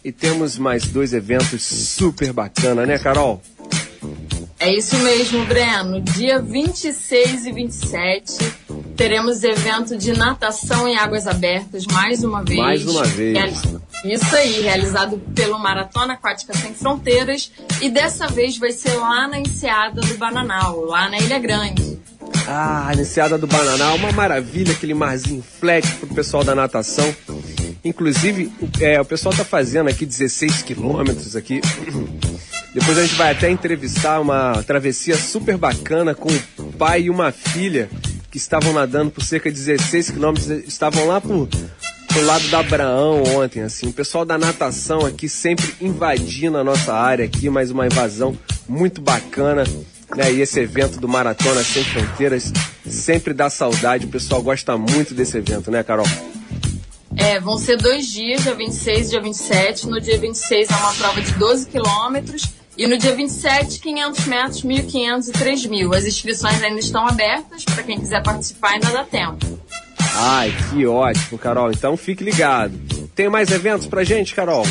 E 0.05 0.11
temos 0.11 0.59
mais 0.59 0.87
dois 0.87 1.13
eventos 1.13 1.63
super 1.63 2.33
bacana, 2.33 2.85
né, 2.85 2.99
Carol? 2.99 3.41
É 4.59 4.75
isso 4.75 4.99
mesmo, 4.99 5.47
Breno. 5.47 6.01
Dia 6.01 6.43
26 6.43 7.47
e 7.47 7.53
27 7.53 8.39
teremos 8.99 9.45
evento 9.45 9.97
de 9.97 10.13
natação 10.13 10.89
em 10.89 10.97
águas 10.97 11.29
abertas 11.29 11.87
mais 11.87 12.25
uma 12.25 12.43
vez. 12.43 12.59
Mais 12.59 12.85
uma 12.87 13.05
vez. 13.05 13.33
Reali- 13.33 13.55
Isso 14.05 14.37
aí, 14.37 14.61
realizado 14.61 15.19
pelo 15.37 15.57
Maratona 15.57 16.15
Aquática 16.15 16.53
Sem 16.53 16.75
Fronteiras. 16.75 17.53
E 17.81 17.89
dessa 17.89 18.27
vez 18.27 18.59
vai 18.59 18.73
ser 18.73 18.95
lá 18.95 19.29
na 19.29 19.39
Enseada 19.39 20.01
do 20.01 20.15
Bananal, 20.19 20.81
lá 20.85 21.09
na 21.09 21.17
Ilha 21.17 21.39
Grande. 21.39 21.97
Ah, 22.49 22.89
a 22.89 22.95
Enseada 22.95 23.39
do 23.39 23.47
Bananal, 23.47 23.95
uma 23.97 24.11
maravilha, 24.11 24.73
aquele 24.73 24.95
marzinho 24.95 25.45
flat 25.61 25.87
pro 25.95 26.09
pessoal 26.15 26.43
da 26.43 26.55
natação. 26.57 27.15
Inclusive, 27.85 28.53
é, 28.81 29.01
o 29.01 29.05
pessoal 29.05 29.33
tá 29.33 29.45
fazendo 29.45 29.89
aqui 29.89 30.05
16 30.05 30.63
quilômetros 30.63 31.37
aqui. 31.37 31.61
Depois 32.75 32.99
a 32.99 33.03
gente 33.03 33.15
vai 33.15 33.31
até 33.33 33.49
entrevistar 33.49 34.21
uma 34.21 34.61
travessia 34.65 35.17
super 35.17 35.57
bacana 35.57 36.15
com 36.17 36.29
o 36.59 36.73
pai 36.73 37.03
e 37.03 37.11
uma 37.11 37.31
filha 37.33 37.89
que 38.31 38.37
estavam 38.37 38.73
nadando 38.73 39.11
por 39.11 39.23
cerca 39.23 39.51
de 39.51 39.57
16 39.57 40.11
quilômetros. 40.11 40.49
Estavam 40.67 41.07
lá 41.07 41.21
por, 41.21 41.49
pro 42.09 42.25
lado 42.25 42.47
da 42.49 42.61
Abraão 42.61 43.23
ontem, 43.37 43.63
assim. 43.63 43.89
O 43.89 43.93
pessoal 43.93 44.25
da 44.25 44.37
natação 44.37 45.05
aqui 45.05 45.29
sempre 45.29 45.75
invadindo 45.81 46.59
a 46.59 46.65
nossa 46.65 46.93
área 46.95 47.25
aqui, 47.25 47.49
mais 47.49 47.71
uma 47.71 47.87
invasão 47.87 48.37
muito 48.69 49.01
bacana. 49.01 49.65
Né? 50.17 50.33
E 50.33 50.41
esse 50.41 50.61
evento 50.61 50.99
do 50.99 51.09
Maratona 51.09 51.63
Sem 51.63 51.85
Fronteiras 51.85 52.53
sempre 52.87 53.35
dá 53.35 53.51
saudade. 53.51 54.07
O 54.07 54.09
pessoal 54.09 54.43
gosta 54.43 54.77
muito 54.77 55.15
desse 55.15 55.37
evento, 55.37 55.71
né, 55.71 55.83
Carol? 55.83 56.07
É, 57.17 57.41
vão 57.41 57.59
ser 57.59 57.77
dois 57.77 58.07
dias, 58.07 58.43
dia 58.43 58.55
26 58.55 59.07
e 59.07 59.11
dia 59.11 59.21
27. 59.21 59.87
No 59.89 60.01
dia 60.01 60.19
26 60.19 60.71
é 60.71 60.77
uma 60.77 60.95
prova 60.95 61.21
de 61.21 61.33
12 61.33 61.67
quilômetros. 61.67 62.58
E 62.79 62.87
no 62.87 62.97
dia 62.97 63.13
27, 63.13 63.81
500 63.81 64.27
metros, 64.27 64.63
1.500 64.63 65.29
e 65.29 65.33
3.000. 65.33 65.97
As 65.97 66.07
inscrições 66.07 66.63
ainda 66.63 66.79
estão 66.79 67.05
abertas. 67.09 67.65
Para 67.65 67.83
quem 67.83 67.99
quiser 67.99 68.23
participar, 68.23 68.75
ainda 68.75 68.91
dá 68.91 69.03
tempo. 69.03 69.59
Ai, 70.15 70.55
que 70.71 70.87
ótimo, 70.87 71.37
Carol. 71.39 71.73
Então 71.73 71.97
fique 71.97 72.23
ligado. 72.23 72.73
Tem 73.17 73.29
mais 73.29 73.51
eventos 73.51 73.89
pra 73.89 74.05
gente, 74.05 74.33
Carol? 74.33 74.65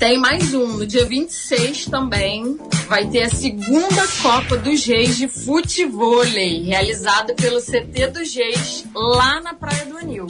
Tem 0.00 0.18
mais 0.18 0.52
um. 0.52 0.78
No 0.78 0.84
dia 0.86 1.06
26 1.06 1.86
também 1.86 2.58
vai 2.88 3.06
ter 3.06 3.22
a 3.22 3.30
segunda 3.30 4.08
Copa 4.20 4.56
dos 4.56 4.84
Reis 4.84 5.16
de 5.16 5.28
Futevôlei, 5.28 6.64
realizada 6.64 7.34
pelo 7.34 7.60
CT 7.60 8.08
dos 8.08 8.34
Reis, 8.34 8.84
lá 8.92 9.40
na 9.40 9.54
Praia 9.54 9.84
do 9.86 9.96
Anil. 9.96 10.26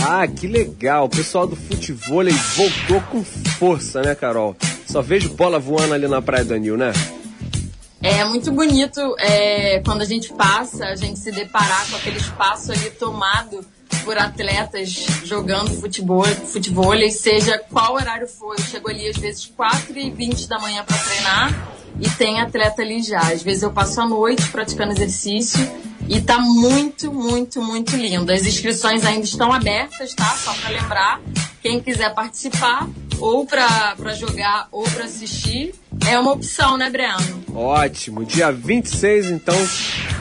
Ah, 0.00 0.26
que 0.26 0.46
legal. 0.46 1.06
O 1.06 1.08
pessoal 1.08 1.46
do 1.46 1.56
futevôlei 1.56 2.34
voltou 2.56 3.00
com 3.10 3.24
força, 3.24 4.00
né, 4.02 4.14
Carol? 4.14 4.56
Só 4.86 5.02
vejo 5.02 5.30
bola 5.30 5.58
voando 5.58 5.94
ali 5.94 6.06
na 6.08 6.22
Praia 6.22 6.44
do 6.44 6.54
Anil, 6.54 6.76
né? 6.76 6.92
É 8.00 8.24
muito 8.24 8.52
bonito 8.52 9.00
é, 9.18 9.80
quando 9.84 10.02
a 10.02 10.04
gente 10.04 10.32
passa, 10.32 10.86
a 10.86 10.94
gente 10.94 11.18
se 11.18 11.32
deparar 11.32 11.90
com 11.90 11.96
aquele 11.96 12.18
espaço 12.18 12.70
ali 12.70 12.90
tomado 12.90 13.60
por 14.04 14.16
atletas 14.16 14.90
jogando 15.24 15.70
futebol, 15.80 16.24
futebol, 16.24 16.92
seja 17.10 17.58
qual 17.58 17.94
horário 17.94 18.28
for. 18.28 18.54
Eu 18.56 18.64
chego 18.64 18.88
ali 18.88 19.08
às 19.08 19.16
vezes 19.16 19.46
4 19.46 19.98
e 19.98 20.10
20 20.10 20.48
da 20.48 20.60
manhã 20.60 20.84
para 20.84 20.96
treinar 20.96 21.68
e 22.00 22.08
tem 22.10 22.40
atleta 22.40 22.82
ali 22.82 23.02
já. 23.02 23.20
Às 23.20 23.42
vezes 23.42 23.64
eu 23.64 23.72
passo 23.72 24.00
a 24.00 24.06
noite 24.06 24.48
praticando 24.48 24.92
exercício 24.92 25.60
e 26.08 26.20
tá 26.20 26.38
muito, 26.38 27.12
muito, 27.12 27.60
muito 27.60 27.96
lindo. 27.96 28.32
As 28.32 28.46
inscrições 28.46 29.04
ainda 29.04 29.24
estão 29.24 29.52
abertas, 29.52 30.14
tá? 30.14 30.34
Só 30.36 30.54
para 30.54 30.70
lembrar, 30.70 31.20
quem 31.62 31.80
quiser 31.80 32.14
participar 32.14 32.88
ou 33.18 33.44
para 33.44 34.14
jogar 34.14 34.68
ou 34.72 34.84
para 34.84 35.04
assistir, 35.04 35.74
é 36.08 36.18
uma 36.18 36.32
opção, 36.32 36.76
né, 36.78 36.88
Breno? 36.88 37.44
Ótimo. 37.54 38.24
Dia 38.24 38.50
26, 38.50 39.30
então, 39.30 39.56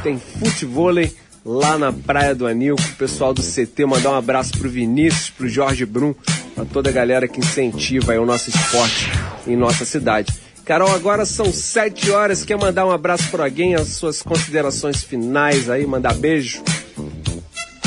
tem 0.04 0.20
futevôlei 0.20 1.16
lá 1.46 1.78
na 1.78 1.94
Praia 1.94 2.36
do 2.36 2.46
Anil 2.46 2.76
o 2.76 2.96
pessoal 2.96 3.34
do 3.34 3.42
CT. 3.42 3.86
Mandar 3.86 4.12
um 4.12 4.16
abraço 4.16 4.52
pro 4.58 4.70
Vinícius, 4.70 5.30
pro 5.30 5.48
Jorge 5.48 5.86
Brum, 5.86 6.14
pra 6.54 6.66
toda 6.66 6.90
a 6.90 6.94
galera 6.94 7.28
que 7.28 7.40
incentiva 7.40 8.20
o 8.20 8.26
nosso 8.26 8.50
esporte 8.50 9.10
em 9.48 9.56
nossa 9.56 9.86
cidade. 9.86 10.34
Carol, 10.68 10.94
agora 10.94 11.26
são 11.26 11.54
7 11.54 12.12
horas. 12.12 12.44
Quer 12.44 12.58
mandar 12.58 12.86
um 12.86 12.92
abraço 12.92 13.32
para 13.32 13.46
alguém? 13.46 13.74
As 13.74 13.88
suas 13.88 14.22
considerações 14.22 15.02
finais 15.02 15.70
aí, 15.70 15.88
mandar 15.88 16.14
beijo? 16.14 16.62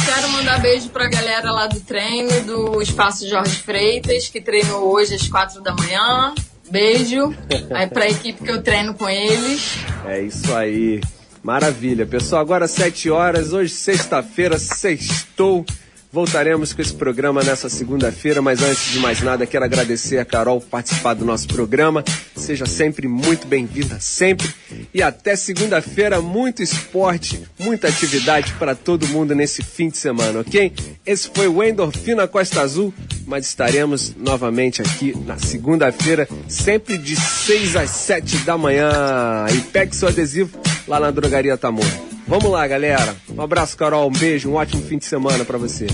Quero 0.03 0.29
mandar 0.31 0.59
beijo 0.63 0.89
pra 0.89 1.07
galera 1.07 1.53
lá 1.53 1.67
do 1.67 1.79
treino, 1.81 2.41
do 2.41 2.81
Espaço 2.81 3.29
Jorge 3.29 3.57
Freitas, 3.57 4.29
que 4.29 4.41
treinou 4.41 4.95
hoje 4.95 5.15
às 5.15 5.29
quatro 5.29 5.61
da 5.61 5.75
manhã. 5.75 6.35
Beijo 6.71 7.35
aí 7.71 7.87
pra 7.87 8.09
equipe 8.09 8.43
que 8.43 8.51
eu 8.51 8.63
treino 8.63 8.95
com 8.95 9.07
eles. 9.07 9.77
É 10.07 10.23
isso 10.23 10.55
aí. 10.55 11.03
Maravilha. 11.43 12.07
Pessoal, 12.07 12.41
agora 12.41 12.67
7 12.67 13.11
horas, 13.11 13.53
hoje 13.53 13.75
sexta-feira, 13.75 14.59
sextou. 14.59 15.67
Voltaremos 16.13 16.73
com 16.73 16.83
esse 16.83 16.93
programa 16.93 17.41
nessa 17.41 17.69
segunda-feira, 17.69 18.43
mas 18.43 18.61
antes 18.61 18.91
de 18.91 18.99
mais 18.99 19.21
nada, 19.21 19.47
quero 19.47 19.65
agradecer 19.65 20.19
a 20.19 20.25
Carol 20.25 20.61
por 20.61 20.69
participar 20.69 21.15
do 21.15 21.25
nosso 21.25 21.47
programa. 21.47 22.03
Seja 22.35 22.67
sempre 22.67 23.07
muito 23.07 23.47
bem-vinda, 23.47 23.97
sempre. 24.01 24.53
E 24.93 25.05
até 25.05 25.37
segunda-feira, 25.37 26.21
muito 26.21 26.65
esporte, 26.65 27.41
muita 27.57 27.87
atividade 27.87 28.53
para 28.55 28.75
todo 28.75 29.07
mundo 29.07 29.37
nesse 29.37 29.63
fim 29.63 29.89
de 29.89 29.99
semana, 29.99 30.41
ok? 30.41 30.73
Esse 31.07 31.31
foi 31.33 31.47
o 31.47 31.63
Endorfina 31.63 32.27
Costa 32.27 32.61
Azul, 32.61 32.93
mas 33.25 33.47
estaremos 33.47 34.13
novamente 34.17 34.83
aqui 34.83 35.17
na 35.25 35.39
segunda-feira, 35.39 36.29
sempre 36.49 36.99
de 36.99 37.15
6 37.15 37.77
às 37.77 37.91
7 37.91 38.39
da 38.39 38.59
manhã. 38.59 39.47
E 39.55 39.61
pegue 39.61 39.95
seu 39.95 40.09
adesivo 40.09 40.59
lá 40.89 40.99
na 40.99 41.13
Drogaria 41.13 41.57
Tamor. 41.57 41.87
Vamos 42.31 42.49
lá, 42.49 42.65
galera. 42.65 43.17
Um 43.29 43.43
abraço, 43.43 43.77
Carol. 43.77 44.07
Um 44.07 44.13
beijo, 44.13 44.51
um 44.51 44.55
ótimo 44.55 44.85
fim 44.85 44.99
de 44.99 45.05
semana 45.05 45.45
para 45.45 45.59
você. 45.59 45.89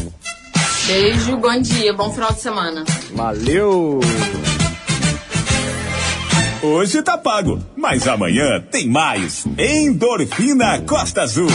Beijo, 0.86 1.34
bom 1.38 1.58
dia, 1.62 1.94
bom 1.94 2.12
final 2.12 2.30
de 2.30 2.40
semana. 2.42 2.84
Valeu! 3.14 4.00
Hoje 6.62 7.02
tá 7.02 7.16
pago, 7.16 7.58
mas 7.74 8.06
amanhã 8.06 8.60
tem 8.70 8.86
mais. 8.86 9.46
Endorfina 9.56 10.82
Costa 10.82 11.22
Azul. 11.22 11.48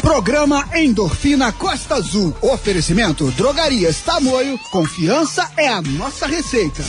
Programa 0.00 0.68
Endorfina 0.76 1.50
Costa 1.50 1.96
Azul. 1.96 2.32
Oferecimento 2.40 3.32
Drogarias 3.32 4.00
Tamoio. 4.02 4.56
Confiança 4.70 5.50
é 5.56 5.66
a 5.66 5.82
nossa 5.82 6.28
receita. 6.28 6.84